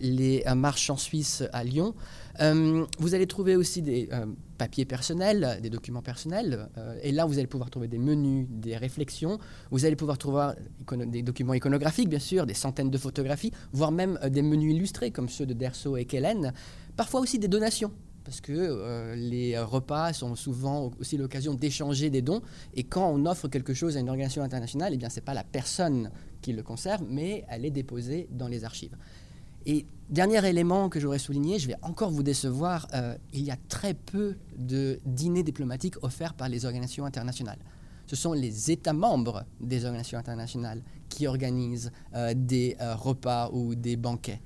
[0.00, 1.94] les marchands suisses à Lyon.
[2.40, 4.08] vous allez trouver aussi des
[4.54, 6.68] papiers personnels, des documents personnels.
[6.78, 9.38] Euh, et là, vous allez pouvoir trouver des menus, des réflexions.
[9.70, 10.52] Vous allez pouvoir trouver
[11.06, 15.10] des documents iconographiques, bien sûr, des centaines de photographies, voire même euh, des menus illustrés
[15.10, 16.52] comme ceux de Derso et Kellen.
[16.96, 17.92] Parfois aussi des donations.
[18.24, 22.40] Parce que euh, les repas sont souvent aussi l'occasion d'échanger des dons.
[22.72, 25.44] Et quand on offre quelque chose à une organisation internationale, eh ce n'est pas la
[25.44, 26.10] personne
[26.40, 28.96] qui le conserve, mais elle est déposée dans les archives.
[29.66, 33.56] Et dernier élément que j'aurais souligné, je vais encore vous décevoir, euh, il y a
[33.68, 37.58] très peu de dîners diplomatiques offerts par les organisations internationales.
[38.06, 43.74] Ce sont les États membres des organisations internationales qui organisent euh, des euh, repas ou
[43.74, 44.40] des banquets,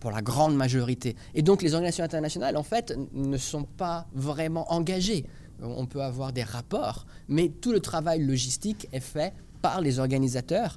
[0.00, 1.16] pour la grande majorité.
[1.34, 5.24] Et donc les organisations internationales, en fait, ne sont pas vraiment engagées.
[5.62, 10.76] On peut avoir des rapports, mais tout le travail logistique est fait par les organisateurs,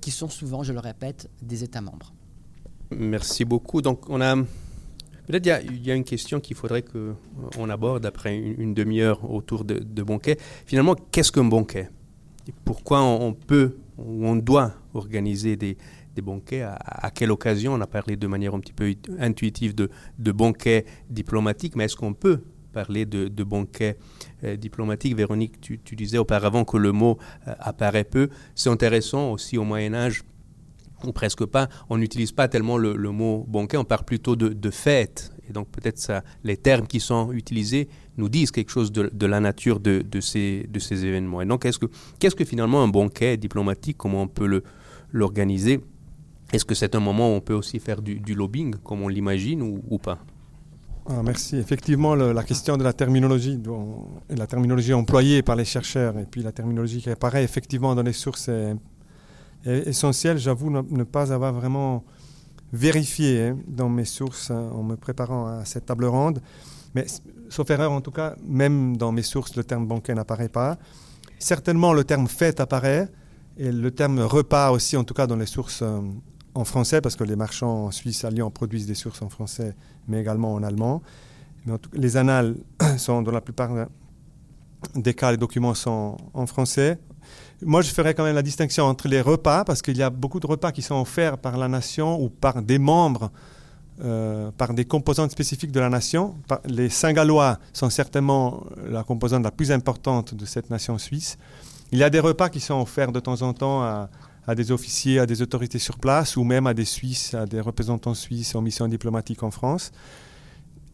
[0.00, 2.12] qui sont souvent, je le répète, des États membres.
[2.90, 3.82] Merci beaucoup.
[3.82, 4.36] Donc, on a.
[5.26, 9.78] Peut-être il y, a une question qu'il faudrait qu'on aborde après une, demi-heure autour de,
[9.78, 10.36] de banquet.
[10.66, 11.88] Finalement, qu'est-ce qu'un banquet
[12.64, 15.76] Pourquoi on, peut ou on doit organiser des,
[16.20, 17.74] banquets à, quelle occasion?
[17.74, 22.12] On a parlé de manière un petit peu intuitive de, banquets diplomatiques, mais est-ce qu'on
[22.12, 22.40] peut
[22.72, 23.98] parler de, de banquets
[24.42, 28.30] euh, diplomatiques Véronique, tu, tu, disais auparavant que le mot euh, apparaît peu.
[28.56, 30.22] C'est intéressant aussi au Moyen Âge
[31.12, 35.32] presque pas, on n'utilise pas tellement le, mot banquet, on parle plutôt de, fête.
[35.48, 39.40] Et donc peut-être ça, les termes qui sont utilisés nous disent quelque chose de, la
[39.40, 41.40] nature de, ces, de ces événements.
[41.42, 41.86] Et donc qu'est-ce que,
[42.18, 44.62] qu'est-ce que finalement un banquet diplomatique, comment on peut
[45.12, 45.80] l'organiser?
[46.52, 49.62] Est-ce que c'est un moment où on peut aussi faire du, lobbying, comme on l'imagine,
[49.62, 50.18] ou, pas?
[51.06, 51.56] Ah, merci.
[51.56, 53.58] Effectivement, la question de la terminologie,
[54.28, 58.12] la terminologie employée par les chercheurs et puis la terminologie qui apparaît effectivement dans les
[58.12, 58.74] sources est
[59.64, 62.04] essentiel, j'avoue, ne, pas avoir vraiment
[62.72, 66.40] vérifié hein, dans mes sources hein, en me préparant à cette table ronde.
[66.94, 67.06] Mais
[67.48, 70.78] sauf erreur, en tout cas, même dans mes sources, le terme banquet n'apparaît pas.
[71.38, 73.08] Certainement, le terme fête apparaît
[73.56, 76.00] et le terme repas aussi, en tout cas dans les sources euh,
[76.54, 79.74] en français, parce que les marchands suisses à Lyon produisent des sources en français,
[80.08, 81.02] mais également en allemand.
[81.66, 82.56] Mais les annales
[82.98, 83.88] sont, dans la plupart
[84.94, 86.98] des cas, les documents sont en français,
[87.62, 90.40] moi, je ferais quand même la distinction entre les repas, parce qu'il y a beaucoup
[90.40, 93.30] de repas qui sont offerts par la nation ou par des membres,
[94.02, 96.36] euh, par des composantes spécifiques de la nation.
[96.64, 101.36] Les Saint-Gallois sont certainement la composante la plus importante de cette nation suisse.
[101.92, 104.08] Il y a des repas qui sont offerts de temps en temps à,
[104.56, 108.14] des officiers, à des autorités sur place, ou même à des Suisses, à des représentants
[108.14, 109.92] suisses en mission diplomatique en France.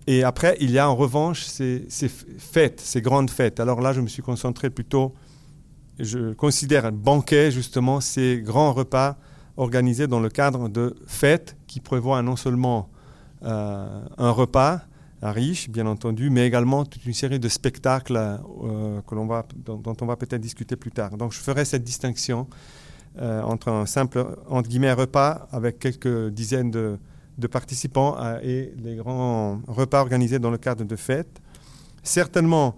[0.07, 3.61] Et après, il y a en revanche ces, ces fêtes, ces grandes fêtes.
[3.61, 5.15] Alors là, je me suis concentré plutôt
[5.99, 9.17] je considère banquet justement ces grands repas
[9.57, 12.91] organisés dans le cadre de fêtes qui prévoient non seulement
[13.45, 14.83] euh, un repas
[15.23, 19.97] riche, bien entendu, mais également toute une série de spectacles euh, que l'on va, dont,
[20.01, 21.17] on va peut-être discuter plus tard.
[21.17, 22.47] Donc je ferai cette distinction
[23.19, 26.99] euh, entre un simple entre guillemets repas avec quelques dizaines de,
[27.39, 31.41] de participants et les grands repas organisés dans le cadre de fêtes.
[32.03, 32.77] Certainement,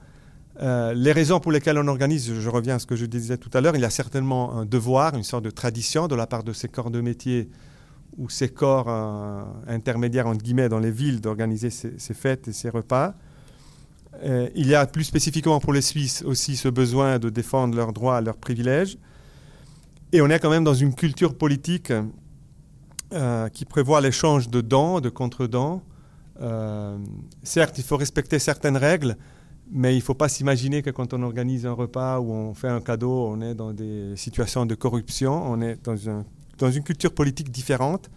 [0.60, 3.50] euh, les raisons pour lesquelles on organise, je reviens à ce que je disais tout
[3.54, 6.42] à l'heure, il y a certainement un devoir, une sorte de tradition de la part
[6.42, 7.48] de ces corps de métier
[8.16, 13.14] ou ces corps euh, intermédiaires, guillemets, dans les villes d'organiser ces, fêtes et ces repas.
[14.24, 17.92] Euh, il y a plus spécifiquement pour les Suisses aussi ce besoin de défendre leurs
[17.92, 18.98] droits, leurs privilèges.
[20.12, 21.92] Et on est quand même dans une culture politique
[23.54, 25.82] qui prévoit l'échange de dents, de contre-dents.
[26.40, 26.96] Euh,
[27.42, 29.16] certes, il faut respecter certaines règles,
[29.70, 32.68] mais il ne faut pas s'imaginer que quand on organise un repas ou on fait
[32.68, 35.42] un cadeau, on est dans des situations de corruption.
[35.46, 35.94] On est dans,
[36.58, 38.10] dans une culture politique différente.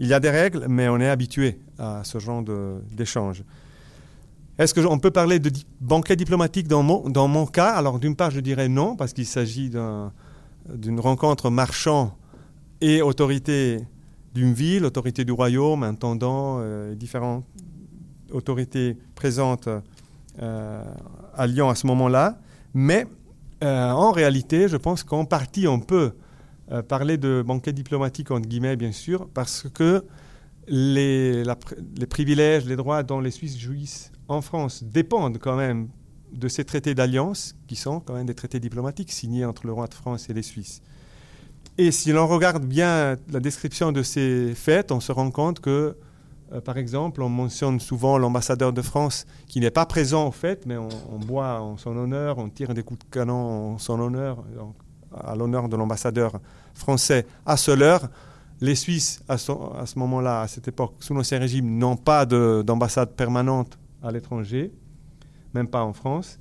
[0.00, 2.42] Il y a des règles, mais on est habitué à ce genre
[2.90, 3.44] d'échange.
[4.58, 7.70] Est-ce qu'on peut parler de banquet diplomatique dans mon, dans mon cas?
[7.70, 12.16] Alors d'une part, je dirais non, parce qu'il s'agit d'une rencontre marchand
[12.80, 13.80] et autorité
[14.34, 17.44] d'une ville, autorité du royaume, intendant, euh, différentes
[18.30, 19.68] autorités présentes
[20.38, 22.38] à Lyon à ce moment-là.
[22.74, 23.06] Mais
[23.64, 26.12] euh, en réalité, je pense qu'en partie, on peut
[26.70, 30.04] euh, parler de banquet diplomatique, entre guillemets, bien sûr, parce que
[30.68, 31.42] les,
[32.08, 35.88] privilèges, les droits dont les Suisses jouissent en France dépendent quand même
[36.32, 39.86] de ces traités d'alliance, qui sont quand même des traités diplomatiques signés entre le roi
[39.86, 40.82] de France et les Suisses.
[41.78, 45.96] Et si l'on regarde bien la description de ces fêtes, on se rend compte que,
[46.52, 50.64] euh, par exemple, on mentionne souvent l'ambassadeur de France qui n'est pas présent aux fêtes,
[50.66, 54.42] mais on, boit en son honneur, on tire des coups de canon en son honneur,
[55.14, 56.40] à l'honneur de l'ambassadeur
[56.74, 58.08] français à seule heure.
[58.60, 63.78] Les Suisses, à, ce moment-là, à cette époque, sous l'ancien régime, n'ont pas d'ambassade permanente
[64.02, 64.72] à l'étranger,
[65.54, 66.38] même pas en France.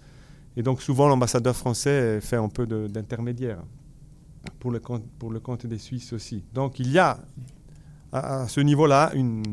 [0.55, 3.59] Et donc souvent l'ambassadeur français fait un peu d'intermédiaire
[4.59, 6.43] pour le, compte, pour le compte des Suisses aussi.
[6.53, 7.19] Donc il y a
[8.11, 9.43] à, ce niveau-là une,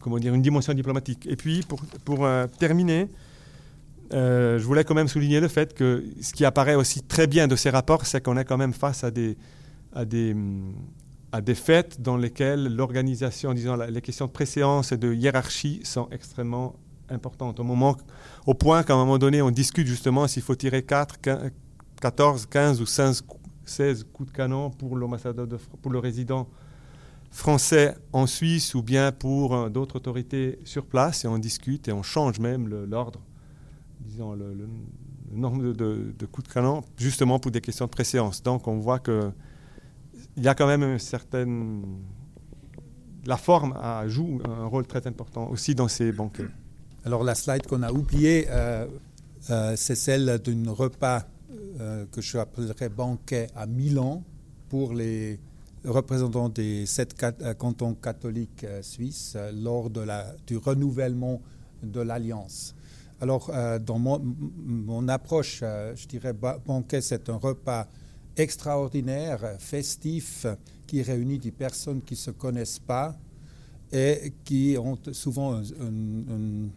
[0.00, 1.26] comment dire, une dimension diplomatique.
[1.26, 3.08] Et puis pour, pour euh, terminer,
[4.12, 7.46] euh, je voulais quand même souligner le fait que ce qui apparaît aussi très bien
[7.46, 9.36] de ces rapports, c'est qu'on est quand même face à des,
[9.92, 10.34] à des,
[11.32, 16.08] à des fêtes dans lesquelles l'organisation, disons, les questions de préséance et de hiérarchie sont
[16.10, 16.74] extrêmement
[17.08, 17.60] importantes.
[17.60, 17.96] Au, moment,
[18.46, 21.16] au point qu'à un moment donné, on discute justement s'il faut tirer 4,
[22.00, 23.24] 14, 15 ou 16,
[23.64, 25.46] 16 coups de canon pour l'ambassadeur,
[25.82, 26.48] pour le résident
[27.30, 31.92] français en Suisse ou bien pour euh, d'autres autorités sur place et on discute et
[31.92, 33.20] on change même l'ordre
[34.00, 34.68] disons, le,
[35.32, 38.42] nombre de, coups de canon, justement pour des questions de préséance.
[38.42, 39.32] Donc on voit qu'il
[40.38, 41.84] y a quand même une certaine...
[43.26, 46.48] La forme joue un rôle très important aussi dans ces banquets.
[47.04, 48.86] Alors la slide qu'on a oubliée, euh,
[49.50, 51.24] euh, c'est celle d'un repas
[52.12, 54.22] que je appellerais banquet à Milan
[54.68, 55.40] pour les
[55.84, 57.14] représentants des sept
[57.58, 61.40] cantons catholiques suisses lors de la, du renouvellement
[61.82, 62.74] de l'Alliance.
[63.20, 67.86] Alors, euh, dans mon, approche, euh, je dirais banquet, c'est un repas
[68.34, 70.46] extraordinaire, festif,
[70.86, 73.14] qui réunit des personnes qui ne se connaissent pas
[73.92, 76.68] et qui ont souvent un,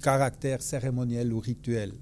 [0.00, 1.92] caractère cérémoniel ou rituel.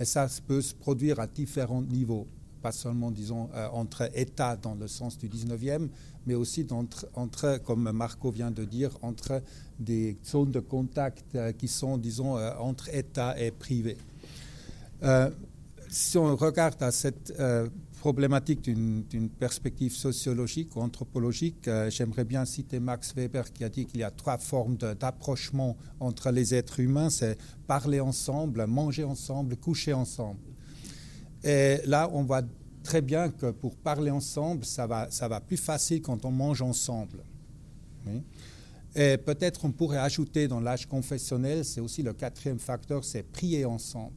[0.00, 2.26] Et ça peut se produire à différents niveaux,
[2.62, 5.88] pas seulement, disons, euh, entre États dans le sens du 19e,
[6.26, 9.42] mais aussi entre, entre, comme Marco vient de dire, entre
[9.78, 13.96] des zones de contact euh, qui sont, disons, euh, entre État et privé.
[15.02, 15.30] Euh,
[15.88, 17.34] si on regarde à cette
[18.00, 24.00] problématique d'une perspective sociologique ou anthropologique, j'aimerais bien citer Max Weber qui a dit qu'il
[24.00, 29.92] y a trois formes d'approchement entre les êtres humains, c'est parler ensemble, manger ensemble, coucher
[29.92, 30.40] ensemble.
[31.44, 32.42] Et là, on voit
[32.82, 37.22] très bien que pour parler ensemble, ça va, plus facile quand on mange ensemble.
[38.94, 43.64] Et peut-être on pourrait ajouter dans l'âge confessionnel, c'est aussi le quatrième facteur, c'est prier
[43.64, 44.12] ensemble.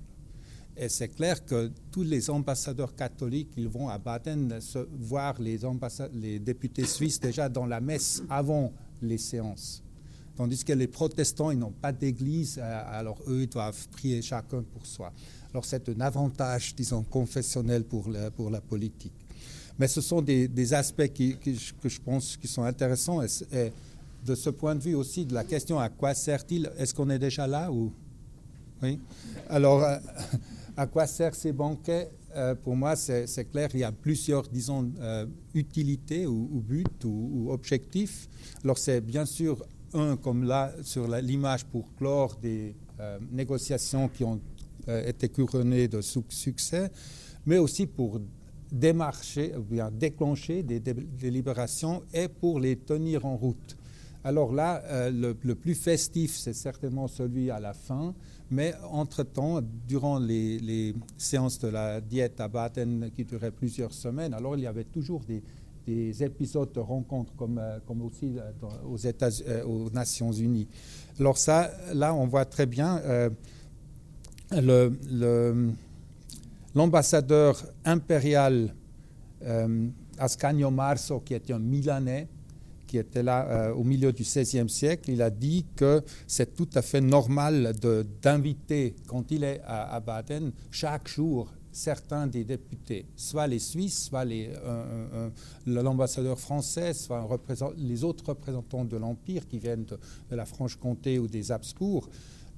[0.77, 4.59] Et c'est clair que tous les ambassadeurs catholiques, ils vont à Baden
[4.99, 5.57] voir les,
[6.13, 9.81] les députés suisses déjà dans la messe avant les séances.
[10.35, 14.63] Tandis que les protestants, ils n'ont pas d'église, euh, alors eux, ils doivent prier chacun
[14.63, 15.13] pour soi.
[15.55, 19.13] Alors c'est un avantage, disons, confessionnel pour la, pour la politique.
[19.79, 23.21] Mais ce sont des, aspects que je pense qui sont intéressants.
[23.23, 23.71] et
[24.25, 26.69] de ce point de vue aussi de la question à quoi sert-il?
[26.77, 27.93] Est-ce qu'on est déjà là ou?
[28.83, 28.99] Oui.
[29.49, 29.97] Alors, euh,
[30.75, 32.09] à quoi servent ces banquets?
[32.35, 37.49] Euh, Pour moi, c'est clair, il y a plusieurs, disons, euh, utilités ou, buts ou,
[37.49, 38.27] objectifs.
[38.65, 42.75] Alors, c'est bien sûr un, comme là, sur l'image pour clore des
[43.31, 44.39] négociations qui ont
[44.87, 46.91] été couronnées de succès,
[47.45, 48.19] mais aussi pour
[48.71, 53.77] démarcher, ou bien déclencher des délibérations et pour les tenir en route.
[54.23, 58.15] Alors là, euh, le, plus festif, c'est certainement celui à la fin,
[58.49, 64.57] mais entre-temps, durant les, séances de la diète à Baden qui duraient plusieurs semaines, alors
[64.57, 65.43] il y avait toujours des,
[66.23, 70.67] épisodes de rencontres comme, euh, aussi euh, aux, aux Nations Unies.
[71.19, 72.99] Alors ça, là, on voit très bien
[76.73, 78.73] l'ambassadeur impérial
[79.43, 79.87] euh,
[80.17, 82.27] Ascanio Marso, qui était un Milanais,
[82.87, 86.69] qui était là euh, au milieu du XVIe siècle, il a dit que c'est tout
[86.75, 87.73] à fait normal
[88.21, 94.25] d'inviter, quand il est à, Baden, chaque jour certains des députés, soit les Suisses, soit
[95.65, 97.27] l'ambassadeur français, soit
[97.77, 99.97] les autres représentants de l'Empire qui viennent de,
[100.35, 102.07] la Franche-Comté ou des Habsbourg,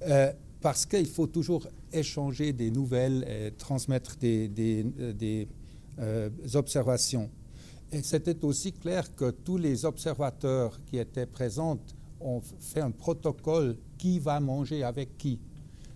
[0.06, 5.48] euh, parce qu'il faut toujours échanger des nouvelles et transmettre des,
[6.00, 7.30] euh, observations.
[7.90, 11.78] Et c'était aussi clair que tous les observateurs qui étaient présents
[12.20, 15.38] ont fait un protocole qui va manger avec qui.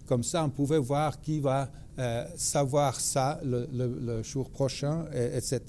[0.06, 5.60] Comme ça, on pouvait voir qui va euh, savoir ça le, jour prochain, etc.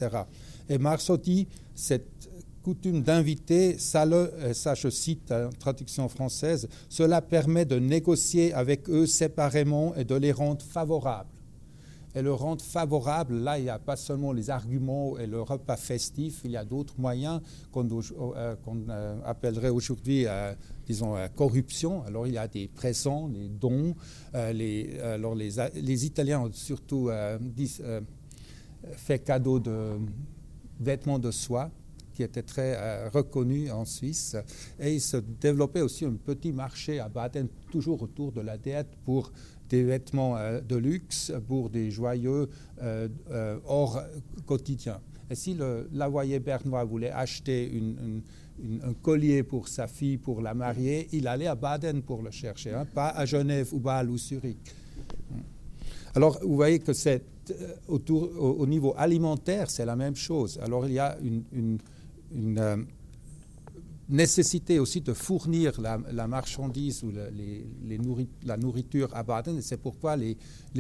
[0.69, 2.29] Et Marsotti, cette
[2.63, 9.05] coutume d'inviter, ça, euh, je cite en traduction française, cela permet de négocier avec eux
[9.05, 11.29] séparément et de les rendre favorables
[12.15, 13.35] et le rendre favorable.
[13.35, 16.65] Là, il n'y a pas seulement les arguments et le repas festif, il y a
[16.65, 17.41] d'autres moyens
[17.71, 18.55] qu'on euh,
[18.89, 20.53] euh, appellerait aujourd'hui, euh,
[20.85, 22.03] disons, corruption.
[22.03, 23.95] Alors, il y a des présents, des dons.
[24.33, 27.09] les, alors, les, Italiens ont surtout
[28.95, 29.97] fait cadeau de
[30.79, 31.71] vêtements de soie
[32.13, 34.35] qui étaient très reconnus en Suisse.
[34.79, 38.95] Et il se développait aussi un petit marché à Baden, toujours autour de la dette,
[39.03, 39.31] pour
[39.73, 42.47] des vêtements euh, de luxe pour des joyeux
[42.81, 44.01] euh, euh, hors
[44.45, 44.99] quotidien.
[45.31, 47.71] Et si le lavoyer bernois voulait acheter
[48.83, 52.71] un collier pour sa fille pour la marier, il allait à Baden pour le chercher,
[52.71, 54.59] hein, pas à Genève ou Bâle ou Zurich.
[56.13, 57.23] Alors, vous voyez que c'est
[57.87, 60.59] autour, au, niveau alimentaire, c'est la même chose.
[60.61, 61.77] Alors, il y a une, une
[64.09, 69.61] nécessité aussi de fournir la, marchandise ou la nourriture à Baden.
[69.61, 70.37] C'est pourquoi les,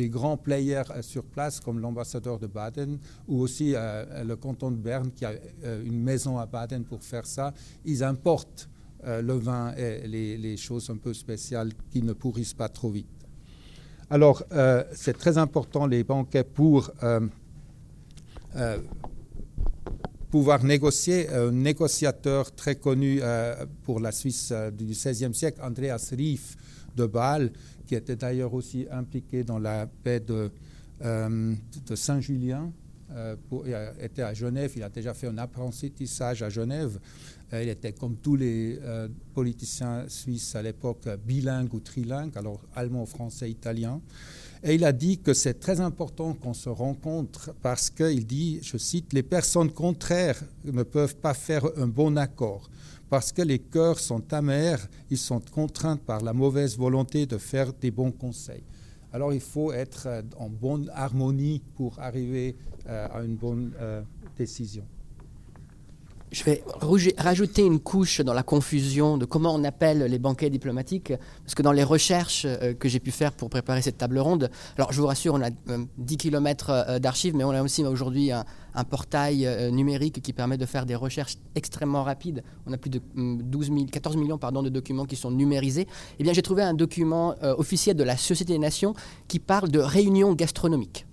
[0.09, 4.77] grands players euh, sur place, comme l'ambassadeur de Baden ou aussi euh, le canton de
[4.77, 5.33] Berne, qui a
[5.63, 7.53] euh, une maison à Baden pour faire ça,
[7.85, 8.69] ils importent
[9.05, 13.09] le vin et les, choses un peu spéciales qui ne pourrissent pas trop vite.
[14.09, 14.43] Alors,
[14.93, 16.89] c'est très important les banquets pour
[20.33, 21.29] pouvoir négocier.
[21.29, 26.57] Un négociateur très connu euh, pour la Suisse euh, du XVIe siècle, Andreas Rief
[26.95, 27.51] de Bâle,
[27.85, 30.49] qui était d'ailleurs aussi impliqué dans la paix euh,
[31.85, 32.71] de Saint-Julien,
[33.63, 36.99] il était à Genève, il a déjà fait un apprentissage à Genève.
[37.51, 38.79] il était comme tous les
[39.35, 44.01] politiciens suisses à l'époque bilingue ou trilingue, alors allemand, français, italien.
[44.65, 48.77] Et il a dit que c'est très important qu'on se rencontre parce qu'il dit, je
[48.77, 52.69] cite, les personnes contraires ne peuvent pas faire un bon accord.
[53.09, 57.73] Parce que les cœurs sont amers, ils sont contraints par la mauvaise volonté de faire
[57.73, 58.63] des bons conseils.
[59.11, 60.07] Alors il faut être
[60.37, 62.55] en bonne harmonie pour arriver
[62.87, 64.01] euh, à une bonne euh,
[64.37, 64.85] décision
[66.33, 66.63] je vais
[67.17, 71.13] rajouter une couche dans la confusion de comment on appelle les banquets diplomatiques,
[71.43, 74.49] parce que dans les recherches euh, que j'ai pu faire pour préparer cette table ronde,
[74.75, 77.85] alors je vous rassure, on a 10 euh, km euh, d'archives, mais on a aussi
[77.85, 78.43] aujourd'hui un,
[78.89, 82.43] portail numérique qui permet de faire des recherches extrêmement rapides.
[82.65, 85.87] On a plus de 12 000, 14 millions de documents qui sont numérisés.
[86.17, 88.95] Eh bien, j'ai trouvé un document officiel de la Société des Nations
[89.27, 91.05] qui parle de réunions gastronomiques.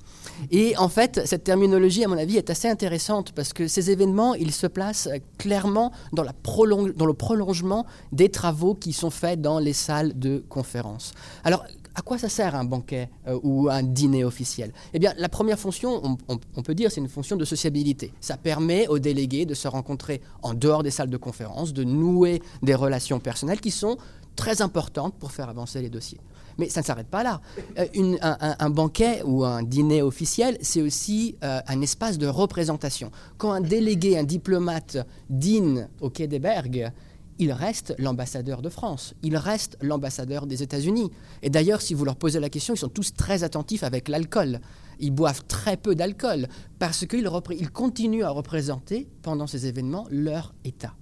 [0.51, 4.35] Et en fait, cette terminologie, à mon avis, est assez intéressante parce que ces événements,
[4.35, 10.19] ils se placent clairement dans, le prolongement des travaux qui sont faits dans les salles
[10.19, 11.13] de conférence.
[11.45, 11.65] Alors,
[11.95, 14.73] à quoi ça sert un banquet euh, ou un dîner officiel?
[14.95, 18.13] Eh bien, la première fonction, on, peut dire, c'est une fonction de sociabilité.
[18.21, 22.43] Ça permet aux délégués de se rencontrer en dehors des salles de conférence, de nouer
[22.63, 23.97] des relations personnelles qui sont
[24.37, 26.21] très importantes pour faire avancer les dossiers.
[26.61, 27.41] Mais ça ne s'arrête pas là.
[27.79, 27.87] Euh,
[28.21, 33.11] un, banquet ou un dîner officiel, c'est aussi euh, un espace de représentation.
[33.39, 34.99] Quand un délégué, un diplomate
[35.31, 36.93] dîne au Quai des Bergues,
[37.39, 41.11] il reste l'ambassadeur de France, il reste l'ambassadeur des États-Unis.
[41.43, 44.61] Et d'ailleurs, si vous leur posez la question, ils sont tous très attentifs avec l'alcool.
[44.99, 46.47] Ils boivent très peu d'alcool
[46.79, 50.93] parce qu'ils continuent à représenter pendant ces événements leur État.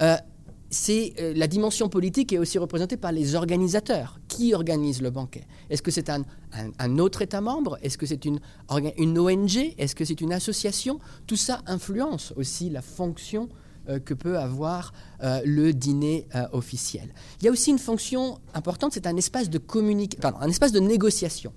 [0.00, 0.16] Euh,
[0.76, 4.20] c'est euh, la dimension politique est aussi représentée par les organisateurs.
[4.28, 5.46] Qui organise le banquet?
[5.70, 7.78] Est-ce que c'est un, autre État membre?
[7.82, 11.00] Est-ce que c'est une, ONG Est-ce que c'est une association?
[11.26, 13.48] Tout ça influence aussi la fonction
[13.88, 17.14] euh, que peut avoir euh, le dîner officiel.
[17.40, 20.80] Il y a aussi une fonction importante, c'est un espace de communication, un espace de
[20.80, 21.52] négociation.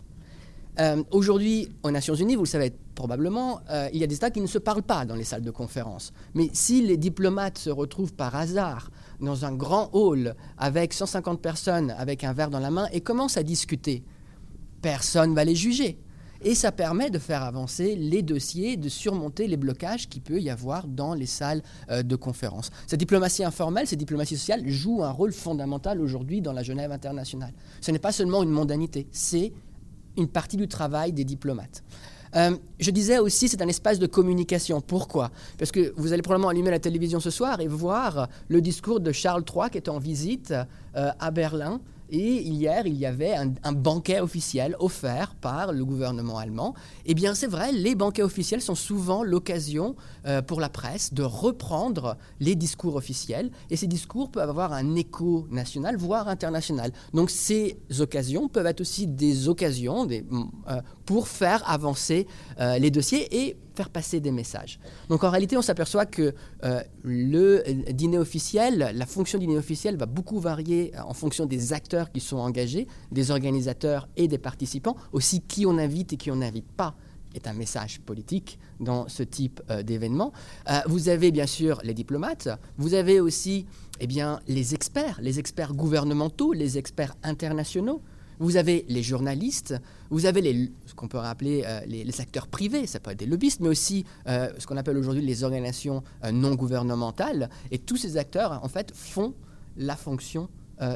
[1.12, 3.60] Aujourd'hui, aux Nations Unies, vous le savez probablement,
[3.92, 6.14] il y a des États qui ne se parlent pas dans les salles de conférence.
[6.36, 8.90] Mais si les diplomates se retrouvent par hasard
[9.20, 13.38] dans un grand hall avec 150 personnes avec un verre dans la main et commencent
[13.38, 14.04] à discuter,
[14.82, 16.00] personne ne va les juger.
[16.42, 20.50] Et ça permet de faire avancer les dossiers, de surmonter les blocages qu'il peut y
[20.50, 22.70] avoir dans les salles euh, de conférence.
[22.88, 27.52] Cette diplomatie informelle, cette diplomatie sociale joue un rôle fondamental aujourd'hui dans la Genève internationale.
[27.82, 29.52] Ce n'est pas seulement une mondanité, c'est
[30.16, 31.84] une partie du travail des diplomates.
[32.36, 34.82] Euh, je disais aussi, c'est un espace de communication.
[34.82, 35.32] Pourquoi?
[35.58, 39.12] Parce que vous allez probablement allumer la télévision ce soir et voir le discours de
[39.12, 40.54] Charles III qui est en visite
[40.96, 46.38] euh, à Berlin et hier, il y avait un, banquet officiel offert par le gouvernement
[46.38, 46.74] allemand.
[47.06, 51.22] Eh bien, c'est vrai, les banquets officiels sont souvent l'occasion euh, pour la presse de
[51.22, 53.52] reprendre les discours officiels.
[53.70, 56.92] Et ces discours peuvent avoir un écho national, voire international.
[57.14, 60.26] Donc, ces occasions peuvent être aussi des occasions des,
[61.10, 62.28] pour faire avancer
[62.60, 64.80] euh, les dossiers et faire passer des messages.
[65.10, 69.98] Donc en réalité, on s'aperçoit que euh, le dîner officiel, la fonction du dîner officiel
[69.98, 74.96] va beaucoup varier en fonction des acteurs qui sont engagés, des organisateurs et des participants,
[75.12, 76.94] aussi qui on invite et qui on n'invite pas
[77.36, 80.32] est un message politique dans ce type euh, d'événement.
[80.70, 83.66] Euh, vous avez bien sûr les diplomates, vous avez aussi
[84.00, 88.02] eh bien, les experts, les experts gouvernementaux, les experts internationaux,
[88.40, 89.76] vous avez les journalistes,
[90.10, 93.60] vous avez ce qu'on peut rappeler euh, les, acteurs privés, ça peut être des lobbyistes,
[93.60, 97.50] mais aussi euh, ce qu'on appelle aujourd'hui les organisations euh, non gouvernementales.
[97.72, 99.34] Et tous ces acteurs, en fait, font
[99.78, 100.50] la fonction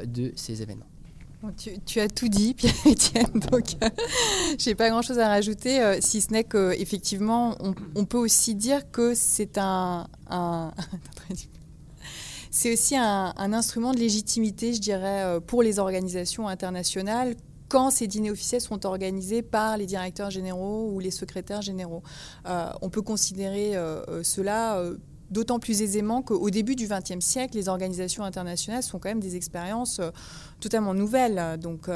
[0.05, 0.87] de ces événements.
[1.85, 3.75] tu, as tout dit, Pierre-Étienne, donc
[4.57, 7.57] je n'ai pas grand-chose à rajouter, si ce n'est qu'effectivement,
[7.95, 10.07] on, peut aussi dire que c'est un
[12.55, 17.33] c'est aussi un, instrument de légitimité, je dirais, euh, pour les organisations internationales
[17.67, 22.03] quand ces dîners officiels sont organisés par les directeurs généraux ou les secrétaires généraux.
[22.45, 24.83] Euh, on peut considérer euh, cela
[25.31, 29.35] d'autant plus aisément qu'au début du XXe siècle, les organisations internationales sont quand même des
[29.35, 29.99] expériences
[30.59, 31.57] totalement nouvelles.
[31.59, 31.87] Donc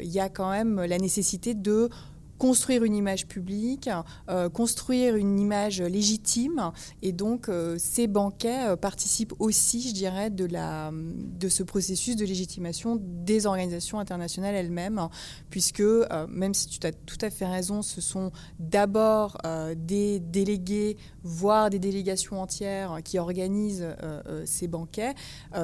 [0.00, 1.90] il y a quand même la nécessité de
[2.38, 3.88] construire une image publique,
[4.28, 6.72] euh, construire une image légitime.
[7.02, 12.24] Et donc, euh, ces banquets euh, participent aussi, je dirais, de, de ce processus de
[12.24, 15.08] légitimation des organisations internationales elles-mêmes,
[15.50, 15.82] puisque,
[16.28, 19.38] même si tu as tout à fait raison, ce sont d'abord
[19.76, 23.86] des délégués, voire des délégations entières qui organisent
[24.44, 25.14] ces banquets.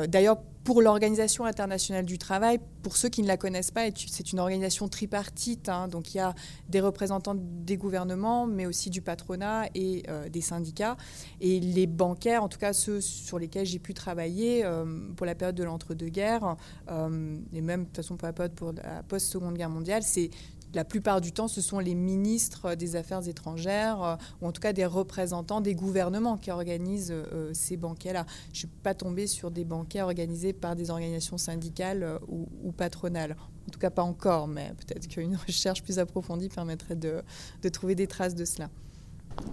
[0.08, 4.38] D'ailleurs, pour l'Organisation internationale du travail, pour ceux qui ne la connaissent pas, c'est une
[4.38, 5.68] organisation tripartite.
[5.68, 5.88] Hein.
[5.88, 6.34] donc il y a
[6.68, 10.96] des représentants des gouvernements, mais aussi du patronat et euh, des syndicats.
[11.40, 14.84] Et les bancaires, en tout cas ceux sur lesquels j'ai pu travailler euh,
[15.16, 16.56] pour la période de l'entre-deux-guerres,
[16.90, 20.30] euh, et même de toute façon pour la période pour la post-seconde guerre mondiale, c'est
[20.74, 24.60] la plupart du temps, ce sont les ministres des Affaires étrangères, euh, ou en tout
[24.60, 28.24] cas des représentants des gouvernements qui organisent euh, ces banquets-là.
[28.46, 32.72] Je ne suis pas tombée sur des banquets organisés par des organisations syndicales euh, ou,
[32.72, 33.36] patronales.
[33.68, 37.22] En tout cas, pas encore, mais peut-être qu'une recherche plus approfondie permettrait de,
[37.70, 38.70] trouver des traces de cela.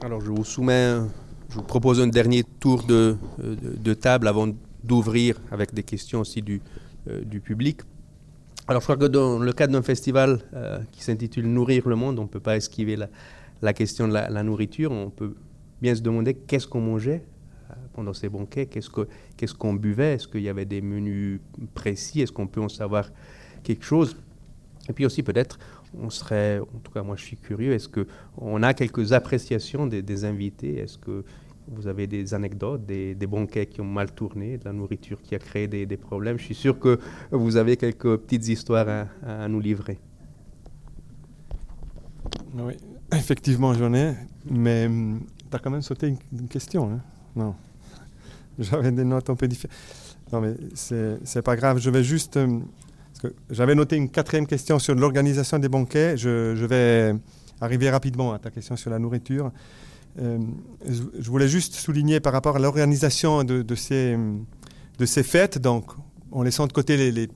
[0.02, 1.00] Alors, je vous soumets,
[1.50, 3.18] je vous propose un dernier tour de,
[3.94, 4.48] table avant
[4.84, 6.62] d'ouvrir avec des questions aussi du
[7.42, 7.82] public.
[8.70, 12.20] Alors je crois que dans le cadre d'un festival euh, qui s'intitule Nourrir le monde,
[12.20, 13.00] on ne peut pas esquiver
[13.64, 14.92] la, question de la, nourriture.
[14.92, 15.34] On peut
[15.82, 17.24] bien se demander qu'est-ce qu'on mangeait
[17.72, 21.42] euh, pendant ces banquets, qu'est-ce qu'on buvait, est-ce qu'il y avait des menus
[21.74, 23.10] précis, est-ce qu'on peut en savoir
[23.64, 24.16] quelque chose.
[24.88, 25.58] Et puis aussi peut-être,
[26.00, 30.04] on serait, en tout cas moi je suis curieux, est-ce qu'on a quelques appréciations des,
[30.04, 31.24] des invités Est-ce que
[31.72, 35.40] vous avez des anecdotes, des, banquets qui ont mal tourné, de la nourriture qui a
[35.40, 36.38] créé des, problèmes.
[36.38, 37.00] Je suis sûr que
[37.32, 40.00] vous avez quelques petites histoires à, nous livrer.
[42.56, 42.74] Oui,
[43.14, 44.16] effectivement, j'en ai,
[44.50, 46.92] mais hum, tu as quand même sauté une, question.
[46.92, 47.02] Hein
[47.36, 47.56] non,
[48.60, 49.76] j'avais des notes un peu différentes.
[50.32, 52.38] Non, mais c'est pas grave, je vais juste.
[52.38, 52.66] Hum,
[53.50, 56.16] j'avais noté une quatrième question sur l'organisation des banquets.
[56.16, 57.14] Je, je, vais
[57.60, 59.52] arriver rapidement à ta question sur la nourriture.
[60.18, 60.40] Euh,
[60.86, 64.18] je voulais juste souligner par rapport à l'organisation de, ces,
[65.24, 65.92] fêtes, donc
[66.32, 67.30] en laissant de côté les,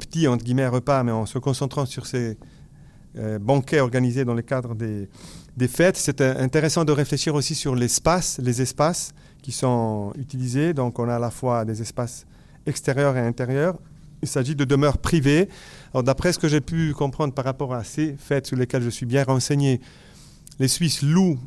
[0.00, 2.38] petits entre guillemets repas, mais en se concentrant sur ces
[3.18, 5.08] euh, banquets organisés dans le cadre des,
[5.68, 9.12] fêtes, c'est intéressant de réfléchir aussi sur l'espace, les espaces
[9.42, 10.72] qui sont utilisés.
[10.72, 12.26] Donc on a à la fois des espaces
[12.66, 13.78] extérieurs et intérieurs.
[14.22, 15.48] Il s'agit de demeures privées.
[15.94, 19.04] D'après ce que j'ai pu comprendre par rapport à ces fêtes sur lesquelles je suis
[19.04, 19.80] bien renseigné,
[20.58, 21.38] les Suisses louent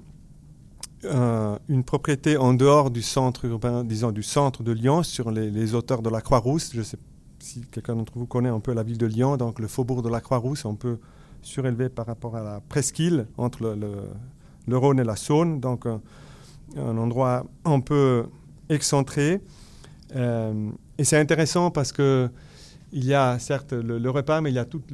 [1.05, 5.73] euh, une propriété en dehors du centre urbain, disons du centre de Lyon, sur les,
[5.73, 6.71] hauteurs de la Croix-Rousse.
[6.73, 6.97] Je sais
[7.39, 10.09] si quelqu'un d'entre vous connaît un peu la ville de Lyon, donc le faubourg de
[10.09, 10.99] la Croix-Rousse, un peu
[11.41, 17.45] surélevé par rapport à la presqu'île entre le, Rhône et la Saône, donc un, endroit
[17.65, 18.25] un peu
[18.69, 19.41] excentré.
[20.15, 22.29] Euh, et c'est intéressant parce que
[22.95, 24.93] il y a certes le, repas, mais il y a toutes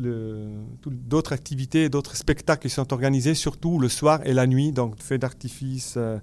[0.87, 5.19] d'autres activités, d'autres spectacles qui sont organisés, surtout le soir et la nuit, donc feux
[5.19, 6.17] d'artifice, euh,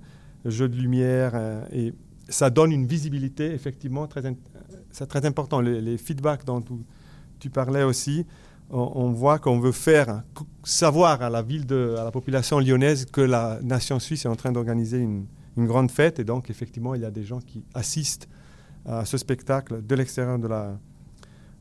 [0.44, 1.94] jeux de lumière, euh, et
[2.28, 4.22] ça donne une visibilité effectivement très,
[4.90, 5.60] c'est très important.
[5.60, 6.64] Les, feedbacks dont
[7.38, 8.26] tu, parlais aussi,
[8.70, 10.24] on, voit qu'on veut faire
[10.64, 11.64] savoir à la ville,
[11.96, 15.26] à la population lyonnaise que la nation suisse est en train d'organiser une
[15.66, 18.28] grande fête, et donc effectivement il y a des gens qui assistent
[18.84, 20.76] à ce spectacle de l'extérieur de la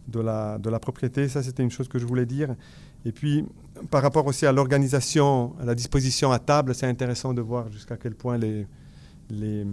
[0.08, 1.28] de la, propriété.
[1.28, 2.56] Ça, c'était une chose que je voulais dire.
[3.06, 3.46] Et puis,
[3.90, 7.98] par rapport aussi à l'organisation, à la disposition à table, c'est intéressant de voir jusqu'à
[7.98, 8.68] quel point les,
[9.30, 9.66] les,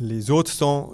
[0.00, 0.92] les autres sont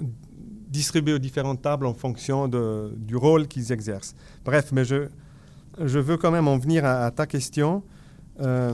[0.69, 4.15] distribués aux différentes tables en fonction de, du rôle qu'ils exercent.
[4.45, 5.09] Bref, mais je,
[5.83, 7.83] je veux quand même en venir à, ta question.
[8.41, 8.73] Euh,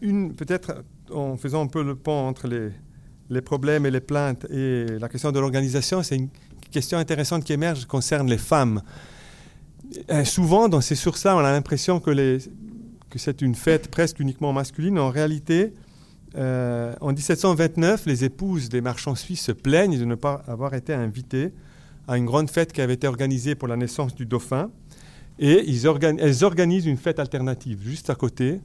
[0.00, 2.70] une, peut-être en faisant un peu le pont entre les,
[3.28, 6.28] les problèmes et les plaintes et la question de l'organisation, c'est une
[6.70, 8.82] question intéressante qui émerge concerne les femmes.
[10.10, 12.38] Euh, souvent, dans ces sources-là, on a l'impression que,
[13.16, 14.98] c'est une fête presque uniquement masculine.
[14.98, 15.74] En réalité,
[16.36, 20.94] euh, en 1729, les épouses des marchands suisses se plaignent de ne pas avoir été
[20.94, 21.52] invitées
[22.06, 24.70] à une grande fête qui avait été organisée pour la naissance du dauphin.
[25.38, 28.60] Et elles organisent une fête alternative juste à côté,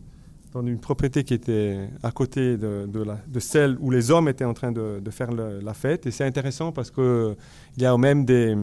[0.55, 4.71] dans une propriété qui était à côté de, celle où les hommes étaient en train
[4.71, 6.05] de, faire la fête.
[6.05, 7.35] Et c'est intéressant parce qu'il
[7.77, 8.55] y a même des,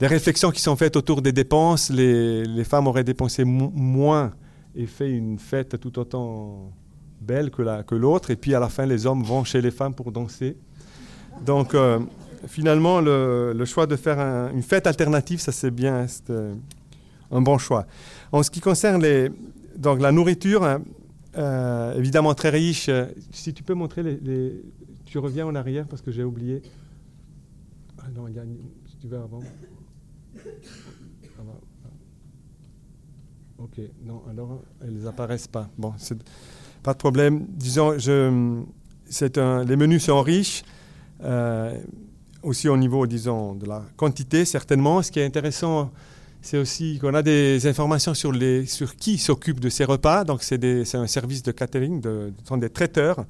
[0.00, 1.90] réflexions qui sont faites autour des dépenses.
[1.90, 4.32] Les, femmes auraient dépensé moins
[4.74, 6.72] et fait une fête tout autant
[7.20, 8.32] belle que, la, que l'autre.
[8.32, 10.56] Et puis à la fin, les hommes vont chez les femmes pour danser.
[11.46, 12.00] Donc euh,
[12.48, 14.18] finalement, le, le, choix de faire
[14.52, 16.32] une fête alternative, ça c'est bien, c'est
[17.30, 17.86] un bon choix.
[18.32, 19.30] En ce qui concerne les,
[19.80, 20.82] donc la nourriture, hein,
[21.36, 22.90] euh, évidemment très riche.
[23.32, 24.62] Si tu peux montrer les,
[25.06, 26.62] Tu reviens en arrière parce que j'ai oublié.
[27.98, 28.44] Ah non, il y a
[28.86, 29.40] si tu veux avant.
[30.36, 31.42] Ah,
[33.58, 35.68] ok, non, alors elles apparaissent pas.
[35.78, 35.94] Bon,
[36.82, 37.46] pas de problème.
[37.48, 38.62] Disons, je,
[39.36, 40.62] un, les menus sont riches.
[41.22, 41.78] Euh,
[42.42, 45.02] aussi au niveau, disons, de la quantité, certainement.
[45.02, 45.90] Ce qui est intéressant
[46.42, 50.24] c'est aussi qu'on a des informations sur, les, sur qui s'occupe de ces repas.
[50.24, 53.24] Donc, c'est un service de catering, de, ce sont des traiteurs.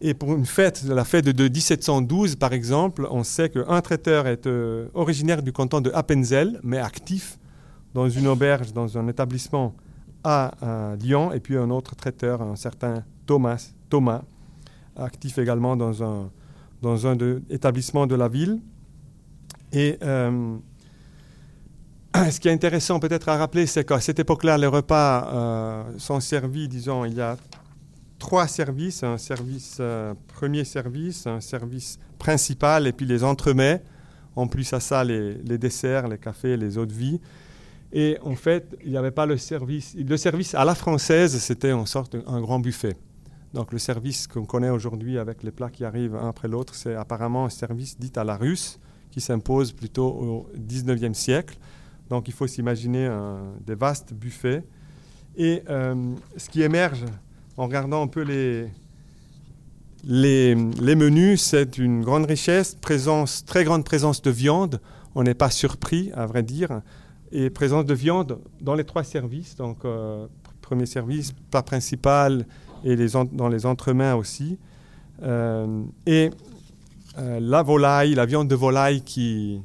[0.00, 4.46] Et pour une fête, la fête de 1712, par exemple, on sait qu'un traiteur est
[4.46, 7.38] euh, originaire du canton de Appenzell, mais actif
[7.92, 9.74] dans une auberge, dans un établissement
[10.24, 14.22] à, Lyon, et puis un autre traiteur, un certain Thomas, Thomas
[14.96, 16.30] actif également dans un,
[16.82, 17.16] dans un
[17.48, 18.60] établissement de la ville.
[19.72, 20.56] Et euh,
[22.30, 26.20] ce qui est intéressant peut-être à rappeler, c'est qu'à cette époque-là, les repas euh, sont
[26.20, 27.36] servis, disons, il y a
[28.18, 33.82] trois services, un service euh, premier service, un service principal et puis les entremets.
[34.36, 37.20] En plus à ça, les, desserts, les cafés, les eaux de vie.
[37.92, 39.96] Et en fait, il n'y avait pas le service.
[39.96, 42.96] Le service à la française, c'était en sorte un grand buffet.
[43.54, 46.94] Donc le service qu'on connaît aujourd'hui avec les plats qui arrivent un après l'autre, c'est
[46.94, 48.78] apparemment un service dit à la russe
[49.10, 51.58] qui s'impose plutôt au 19e siècle.
[52.10, 53.08] Donc il faut s'imaginer
[53.64, 54.62] des vastes buffets.
[55.36, 57.04] Et euh, ce qui émerge
[57.56, 58.70] en regardant un peu les,
[60.54, 64.80] menus, c'est une grande richesse, très grande présence de viande.
[65.14, 66.82] On n'est pas surpris, à vrai dire.
[67.32, 69.56] Et présence de viande dans les trois services.
[69.56, 70.26] Donc, euh,
[70.60, 72.46] premier service, plat principal
[72.84, 72.96] et
[73.32, 74.58] dans les entremains aussi.
[75.22, 76.30] Euh, et
[77.18, 79.60] la volaille, la viande de volaille qui,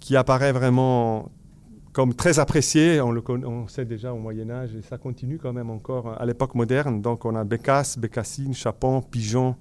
[0.00, 1.28] qui apparaît vraiment
[1.96, 5.54] comme très apprécié, on le on sait déjà au Moyen Âge, et ça continue quand
[5.54, 7.00] même encore à l'époque moderne.
[7.00, 9.56] Donc on a bécasse, bécassine, chapon, pigeon,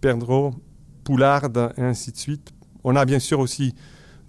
[0.00, 0.52] perdreau,
[1.02, 2.52] poularde, et ainsi de suite.
[2.84, 3.74] On a bien sûr aussi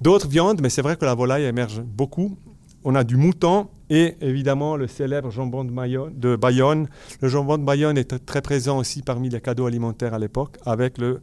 [0.02, 2.36] d'autres viandes, mais c'est vrai que la volaille émerge beaucoup.
[2.84, 6.88] On a du mouton et évidemment le célèbre jambon de, de Bayonne.
[7.22, 10.98] Le jambon de Bayonne est très présent aussi parmi les cadeaux alimentaires à l'époque, avec
[10.98, 11.22] le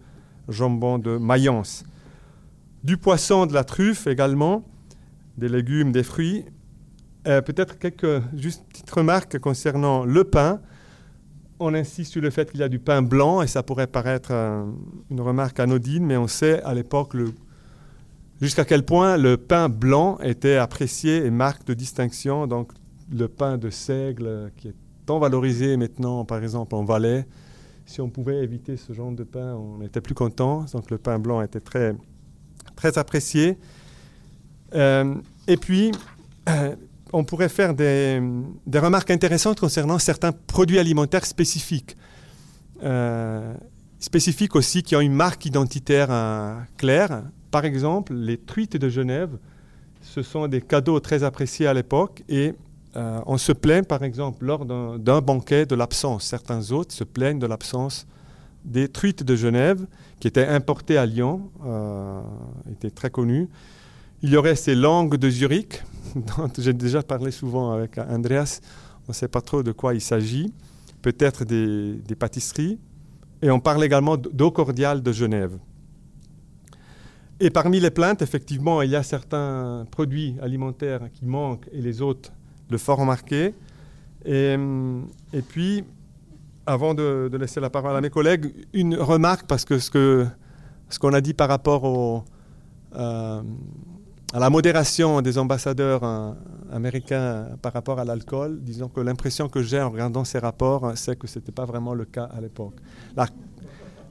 [0.48, 1.82] jambon de Mayence.
[2.84, 4.62] Du poisson, de la truffe également
[5.36, 6.44] des légumes, des fruits.
[7.26, 10.60] Euh, peut-être quelques juste petites remarques concernant le pain.
[11.58, 14.30] On insiste sur le fait qu'il y a du pain blanc et ça pourrait paraître
[15.10, 17.16] une remarque anodine, mais on sait à l'époque
[18.40, 22.46] jusqu'à quel point le pain blanc était apprécié et marque de distinction.
[22.46, 22.72] Donc
[23.10, 24.74] le pain de seigle qui est
[25.06, 27.26] tant valorisé maintenant, par exemple en Valais,
[27.86, 30.66] si on pouvait éviter ce genre de pain, on était plus content.
[30.72, 31.94] Donc le pain blanc était très,
[32.74, 33.56] très apprécié.
[34.76, 35.14] Euh,
[35.46, 35.92] et puis,
[36.48, 36.74] euh,
[37.12, 38.20] on pourrait faire des,
[38.74, 41.96] remarques intéressantes concernant certains produits alimentaires spécifiques.
[42.82, 43.54] Euh,
[43.98, 46.08] spécifiques aussi, qui ont une marque identitaire
[46.76, 47.22] claire.
[47.50, 49.30] par exemple, les truites de Genève,
[50.02, 52.54] ce sont des cadeaux très appréciés à l'époque et
[52.94, 56.24] on se plaint, par exemple, lors d'un banquet de l'absence.
[56.24, 58.06] Certains hôtes se plaignent de l'absence
[58.64, 59.86] des truites de Genève
[60.18, 61.50] qui étaient importées à Lyon,
[62.70, 63.48] étaient très connues.
[64.22, 65.82] Il y aurait ces langues de Zurich,
[66.14, 68.60] dont j'ai déjà parlé souvent avec Andreas.
[69.06, 70.52] On ne sait pas trop de quoi il s'agit.
[71.02, 72.78] Peut-être des, pâtisseries.
[73.42, 75.58] Et on parle également d'eau cordiale de Genève.
[77.38, 82.00] Et parmi les plaintes, effectivement, il y a certains produits alimentaires qui manquent et les
[82.00, 82.32] autres
[82.70, 83.54] le fort remarqué.
[84.24, 84.56] Et,
[85.46, 85.84] puis,
[86.64, 90.28] avant de, laisser la parole à mes collègues, une remarque, parce que ce qu'on
[90.88, 92.24] ce qu'on a dit par rapport au,
[92.96, 93.42] euh,
[94.32, 96.32] à la modération des ambassadeurs euh,
[96.72, 101.18] américains par rapport à l'alcool, disons que l'impression que j'ai en regardant ces rapports, c'est
[101.18, 102.74] que ce n'était pas vraiment le cas à l'époque.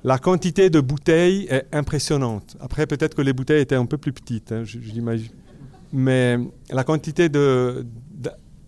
[0.03, 2.55] La, quantité de bouteilles est impressionnante.
[2.59, 5.31] Après, peut-être que les bouteilles étaient un peu plus petites, hein, je, l'imagine.
[5.91, 6.37] Mais
[6.69, 7.85] la quantité de,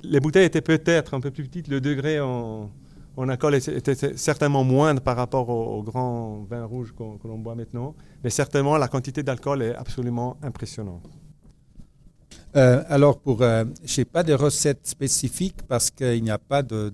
[0.04, 2.72] Les bouteilles étaient peut-être un peu plus petites, le degré en
[3.18, 7.96] en alcool était certainement moindre par rapport au, grand vin rouge que l'on boit maintenant,
[8.24, 11.17] mais certainement la quantité d'alcool est absolument impressionnante.
[12.56, 16.64] Euh, alors, pour, euh, je n'ai pas de recettes spécifiques parce qu'il n'y a pas
[16.64, 16.92] de,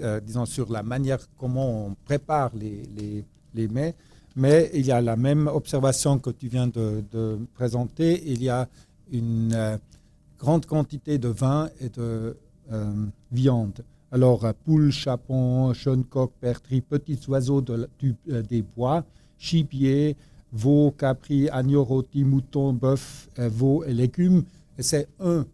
[0.00, 3.24] euh, disons, sur la manière comment on prépare les, les,
[3.54, 3.94] les, mets,
[4.36, 8.22] mais il y a la même observation que tu viens de, présenter.
[8.26, 8.68] Il y a
[9.10, 9.78] une
[10.38, 12.36] grande quantité de vin et de
[13.30, 13.82] viande.
[14.12, 15.72] Alors, euh, poules, chapons,
[16.10, 17.88] coq, pertris, petits oiseaux de,
[18.28, 19.04] des bois,
[19.38, 20.16] chipier,
[20.52, 24.44] veau, capri, agneau rôti, mouton, bœuf, veau et légumes.
[24.78, 25.46] Et c'est un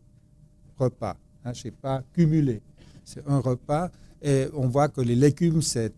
[0.79, 1.17] repas.
[1.45, 2.61] Hein, je sais pas cumulé.
[3.05, 3.91] C'est un repas.
[4.23, 5.95] Et on voit que les légumes, c'est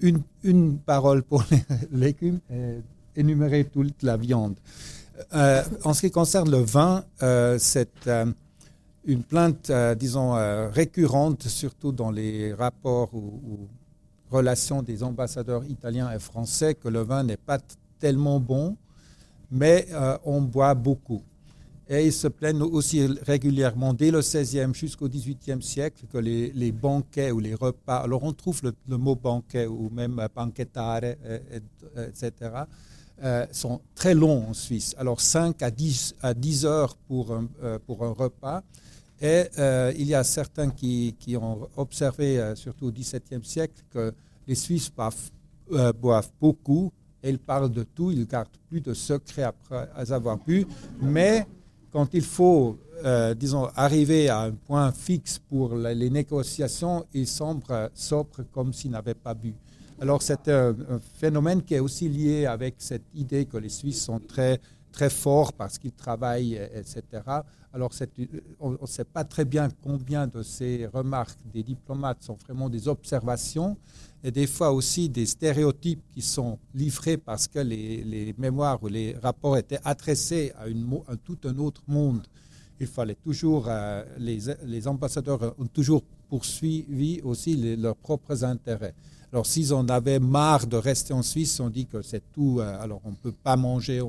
[0.00, 2.80] une, une, parole pour les légumes et
[3.16, 4.56] énumérer toute la viande.
[5.32, 7.04] en ce qui concerne le vin,
[7.58, 8.08] c'est
[9.06, 13.68] une plainte, euh, disons, euh, récurrente, surtout dans les rapports ou,
[14.30, 17.58] relations des ambassadeurs italiens et français, que le vin n'est pas
[18.00, 18.76] tellement bon,
[19.50, 21.22] mais euh, on boit beaucoup.
[21.88, 27.30] Et ils se plaignent aussi régulièrement, dès le 16e jusqu'au 18e siècle, que les, banquets
[27.30, 31.04] ou les repas, alors on trouve le, mot banquet ou même banquetare,
[31.96, 32.32] etc.,
[33.52, 34.94] sont très longs en Suisse.
[34.98, 37.38] Alors 5 à 10, à 10 heures pour
[37.86, 38.62] pour un repas.
[39.20, 43.82] Et euh, il y a certains qui, qui ont observé, euh, surtout au XVIIe siècle,
[43.90, 44.12] que
[44.46, 45.30] les Suisses boivent,
[45.72, 50.36] euh, boivent, beaucoup et ils parlent de tout, ils gardent plus de secrets après avoir
[50.36, 50.66] bu.
[51.00, 51.46] Mais
[51.94, 52.76] quand il faut,
[53.36, 59.14] disons, arriver à un point fixe pour les négociations, ils semblent sobres comme s'ils n'avaient
[59.14, 59.54] pas bu.
[60.00, 60.74] Alors c'est un,
[61.20, 65.52] phénomène qui est aussi lié avec cette idée que les Suisses sont très, très forts
[65.52, 67.22] parce qu'ils travaillent, etc.
[67.72, 67.92] Alors,
[68.58, 72.88] on ne sait pas très bien combien de ces remarques des diplomates sont vraiment des
[72.88, 73.76] observations
[74.24, 79.14] et des fois aussi des stéréotypes qui sont livrés parce que les, mémoires ou les
[79.22, 80.88] rapports étaient adressés à, une,
[81.22, 82.26] tout un autre monde.
[82.80, 88.94] Il fallait toujours, euh, les, ambassadeurs ont toujours poursuivi aussi leurs propres intérêts.
[89.30, 92.80] Alors, s'ils en avaient marre de rester en Suisse, on dit que c'est tout, euh,
[92.80, 94.00] alors on ne peut pas manger,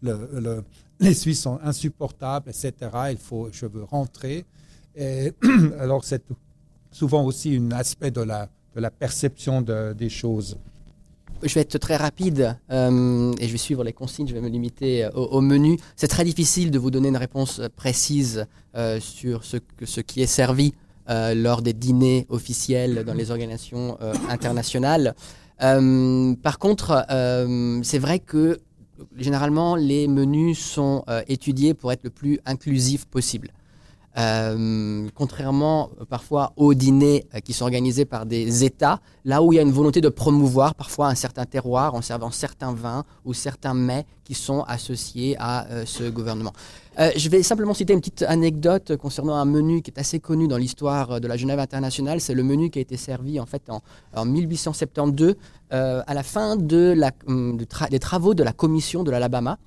[0.00, 0.64] le,
[1.00, 2.72] les Suisses sont insupportables, etc.
[3.10, 4.46] Il faut, je veux rentrer.
[5.78, 6.24] Alors c'est
[6.90, 10.58] souvent aussi un aspect de la, de la perception des choses.
[11.42, 14.48] Je vais être très rapide euh, et je vais suivre les consignes, je vais me
[14.48, 15.78] limiter euh, au, menu.
[15.94, 19.56] C'est très difficile de vous donner une réponse précise euh, sur ce,
[20.00, 20.74] qui est servi
[21.34, 23.96] lors des dîners officiels dans les organisations
[24.28, 25.14] internationales.
[25.58, 27.06] par contre,
[27.82, 28.58] c'est vrai que
[29.16, 33.48] généralement, les menus sont étudiés pour être le plus inclusif possible.
[34.18, 39.56] Euh, contrairement euh, parfois aux dîners qui sont organisés par des États, là où il
[39.56, 43.32] y a une volonté de promouvoir parfois un certain terroir en servant certains vins ou
[43.32, 46.52] certains mets qui sont associés à ce gouvernement.
[46.98, 50.58] je vais simplement citer une petite anecdote concernant un menu qui est assez connu dans
[50.58, 52.20] l'histoire de la Genève internationale.
[52.20, 53.80] C'est le menu qui a été servi en fait en,
[54.14, 55.36] en 1872
[55.72, 57.58] euh, à la fin hum,
[57.90, 59.58] des travaux de la commission de l'Alabama,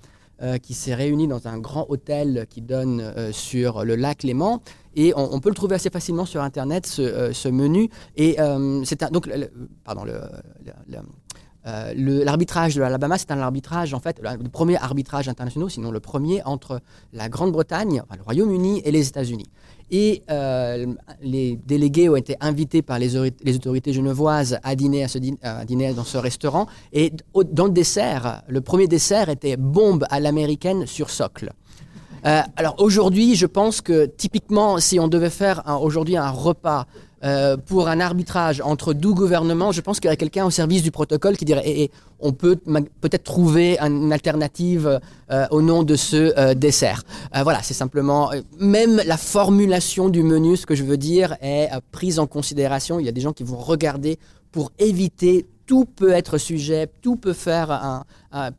[0.42, 4.62] euh, qui s'est réunie dans un grand hôtel qui donne euh, sur le lac Léman.
[4.96, 7.90] Et on, peut le trouver assez facilement sur Internet, ce, menu.
[8.18, 8.36] Et
[8.84, 9.30] c'est donc,
[9.86, 10.20] pardon, le,
[12.24, 16.44] l'arbitrage de l'Alabama, c'est un arbitrage, en fait, le premier arbitrage international, sinon le premier,
[16.44, 16.82] entre
[17.14, 19.50] la Grande-Bretagne, le Royaume-Uni et les États-Unis.
[19.92, 20.24] Et
[21.22, 25.20] les délégués ont été invités par les, autorités genevoises à dîner, à, ce
[25.94, 26.68] dans ce restaurant.
[26.94, 27.12] Et
[27.52, 31.52] dans le dessert, le premier dessert était bombe à l'américaine sur socle.
[32.26, 36.86] Euh, alors aujourd'hui, je pense que typiquement, si on devait faire aujourd'hui un repas
[37.24, 40.82] euh, pour un arbitrage entre deux gouvernements, je pense qu'il y aurait quelqu'un au service
[40.82, 45.00] du protocole qui dirait eh, eh, on peut peut-être trouver une alternative
[45.32, 47.04] euh, au nom de ce dessert.
[47.44, 52.20] voilà, c'est simplement même la formulation du menu, ce que je veux dire, est prise
[52.20, 53.00] en considération.
[53.00, 54.20] Il y a des gens qui vont regarder
[54.52, 58.04] pour éviter tout peut être sujet, tout peut faire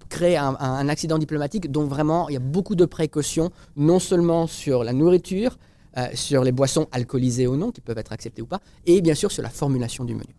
[0.08, 1.70] créer un, accident diplomatique.
[1.70, 5.58] Donc vraiment, il y a beaucoup de précautions, non seulement sur la nourriture,
[5.97, 9.14] euh, sur les boissons alcoolisées ou non, qui peuvent être acceptées ou pas, et bien
[9.14, 10.34] sûr sur la formulation du menu.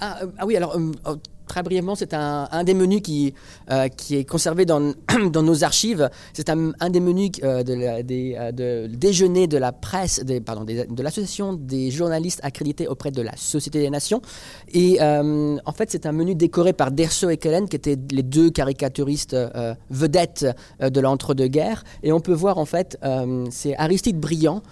[0.00, 3.34] Ah, euh, ah oui, alors euh, très brièvement, c'est un, des menus qui,
[3.70, 4.92] euh, qui est conservé dans,
[5.30, 6.08] dans nos archives.
[6.32, 11.52] C'est un, des menus euh, des, euh, de déjeuner de la presse, pardon, de l'association
[11.52, 14.22] des journalistes accrédités auprès de la Société des Nations.
[14.72, 18.50] Et en fait, c'est un menu décoré par Derso et Kellen, qui étaient les deux
[18.50, 19.36] caricaturistes
[19.90, 20.46] vedettes
[20.80, 21.84] de l'entre-deux-guerres.
[22.02, 22.98] Et on peut voir, en fait,
[23.50, 24.62] c'est Aristide Briand,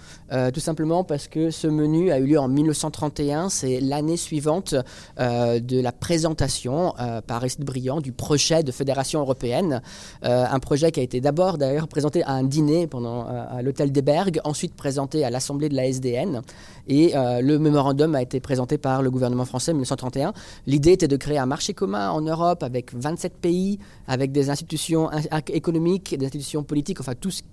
[0.53, 3.49] tout simplement parce que ce menu a eu lieu en 1931.
[3.49, 4.75] C'est l'année suivante
[5.17, 9.81] de la présentation euh, par Aristide Briand du projet de fédération européenne.
[10.23, 13.61] Euh, un projet qui a été d'abord d'ailleurs présenté à un dîner pendant, euh, à
[13.61, 16.41] l'hôtel des Bergues, ensuite présenté à l'Assemblée de la SDN.
[16.87, 20.33] Et le mémorandum a été présenté par le gouvernement français en 1931.
[20.67, 25.09] L'idée était de créer un marché commun en Europe avec 27 pays, avec des institutions
[25.47, 27.43] économiques, des institutions politiques, enfin tout ce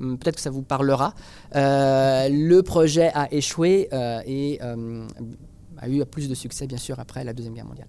[0.00, 1.14] hmm, peut-être que ça vous parlera.
[1.54, 3.88] le projet a échoué
[4.26, 7.88] et a eu plus de succès, bien sûr, après la Deuxième Guerre mondiale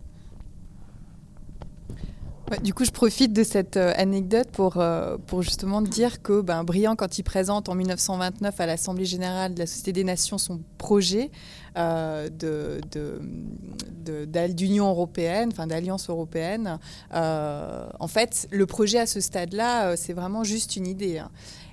[2.64, 6.64] du coup, je profite de cette euh, anecdote pour, euh, pour justement dire que ben,
[6.64, 10.62] Briand, quand il présente en 1929 à l'Assemblée générale de la Société des Nations son
[10.78, 11.30] projet
[11.78, 12.30] euh,
[14.50, 16.80] d'union européenne, enfin d'alliance européenne,
[17.12, 21.20] en fait, le projet à ce stade-là, c'est vraiment juste une idée.
[21.20, 21.30] Hein.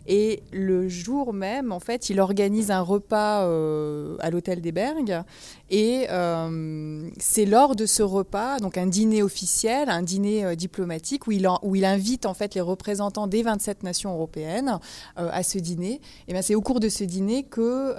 [0.07, 5.23] Et le jour même, en fait, il organise un repas euh, à l'hôtel des Bergues.
[5.71, 11.27] Et euh, c'est lors de ce repas, donc un dîner officiel, un dîner euh, diplomatique,
[11.27, 14.79] où il, où il invite en fait les représentants des 27 nations européennes
[15.17, 16.01] à ce dîner.
[16.29, 17.95] Et bien c'est au cours de ce dîner que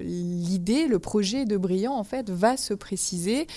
[0.00, 3.48] l'idée, le projet de Briand, en fait, va se préciser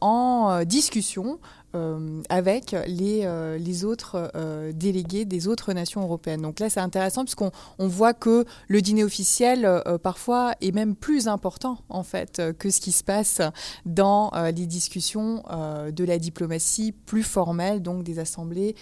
[0.00, 1.38] en discussion
[1.76, 6.40] euh, avec les, euh, autres euh, délégués des autres nations européennes.
[6.40, 9.68] Donc là, c'est intéressant puisqu'on on voit que le dîner officiel,
[10.02, 13.42] parfois, est même plus important, en fait, que ce qui se passe
[13.84, 15.42] dans les discussions
[15.90, 18.74] de la diplomatie plus formelle, donc des assemblées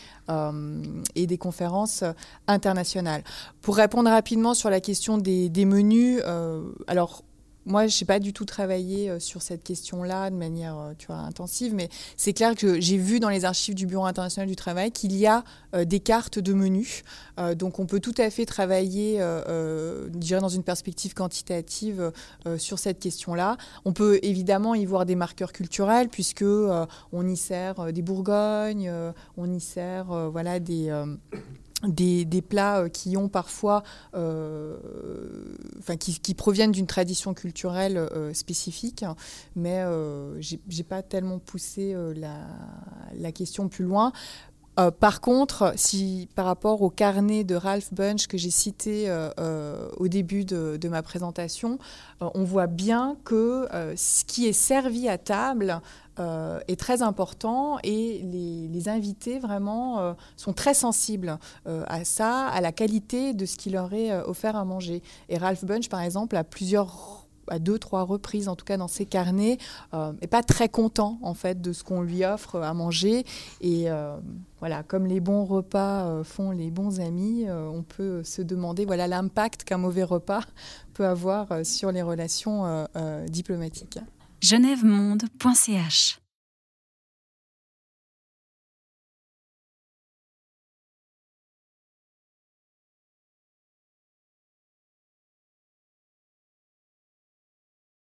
[1.14, 2.04] et des conférences
[2.46, 3.24] internationales.
[3.60, 6.20] Pour répondre rapidement sur la question des, des menus,
[6.86, 7.22] alors
[7.66, 11.74] moi, je n'ai pas du tout travaillé euh, sur cette question-là de manière euh, intensive,
[11.74, 15.16] mais c'est clair que j'ai vu dans les archives du Bureau international du travail qu'il
[15.16, 15.44] y a
[15.74, 17.02] euh, des cartes de menus.
[17.56, 22.12] donc, on peut tout à fait travailler, euh, dans une perspective quantitative
[22.58, 23.56] sur cette question-là.
[23.84, 28.92] On peut évidemment y voir des marqueurs culturels, puisque on y sert des Bourgognes,
[29.36, 30.90] on y sert voilà, des
[31.88, 33.82] des, plats euh, qui ont parfois,
[34.14, 34.76] euh,
[35.98, 39.04] qui, proviennent d'une tradition culturelle euh, spécifique,
[39.56, 39.82] mais
[40.40, 44.12] je j'ai pas tellement poussé la, question plus loin.
[45.00, 49.10] par contre, si par rapport au carnet de Ralph Bunch que j'ai cité
[49.96, 51.78] au début de ma présentation,
[52.20, 55.80] on voit bien que ce qui est servi à table
[56.20, 62.46] euh, est très important et les, invités vraiment euh, sont très sensibles euh, à ça,
[62.48, 65.02] à la qualité de ce qui leur est offert à manger.
[65.30, 68.88] Et Ralph Bunch, par exemple, à plusieurs à deux, trois reprises, en tout cas dans
[68.88, 69.58] ses carnets,
[69.92, 73.26] n'est pas très content en fait de ce qu'on lui offre à manger.
[73.60, 73.86] Et
[74.60, 79.64] voilà, comme les bons repas font les bons amis, on peut se demander voilà l'impact
[79.64, 80.40] qu'un mauvais repas
[80.94, 82.86] peut avoir sur les relations
[83.28, 83.98] diplomatiques
[84.48, 86.23] genèvemonde.ch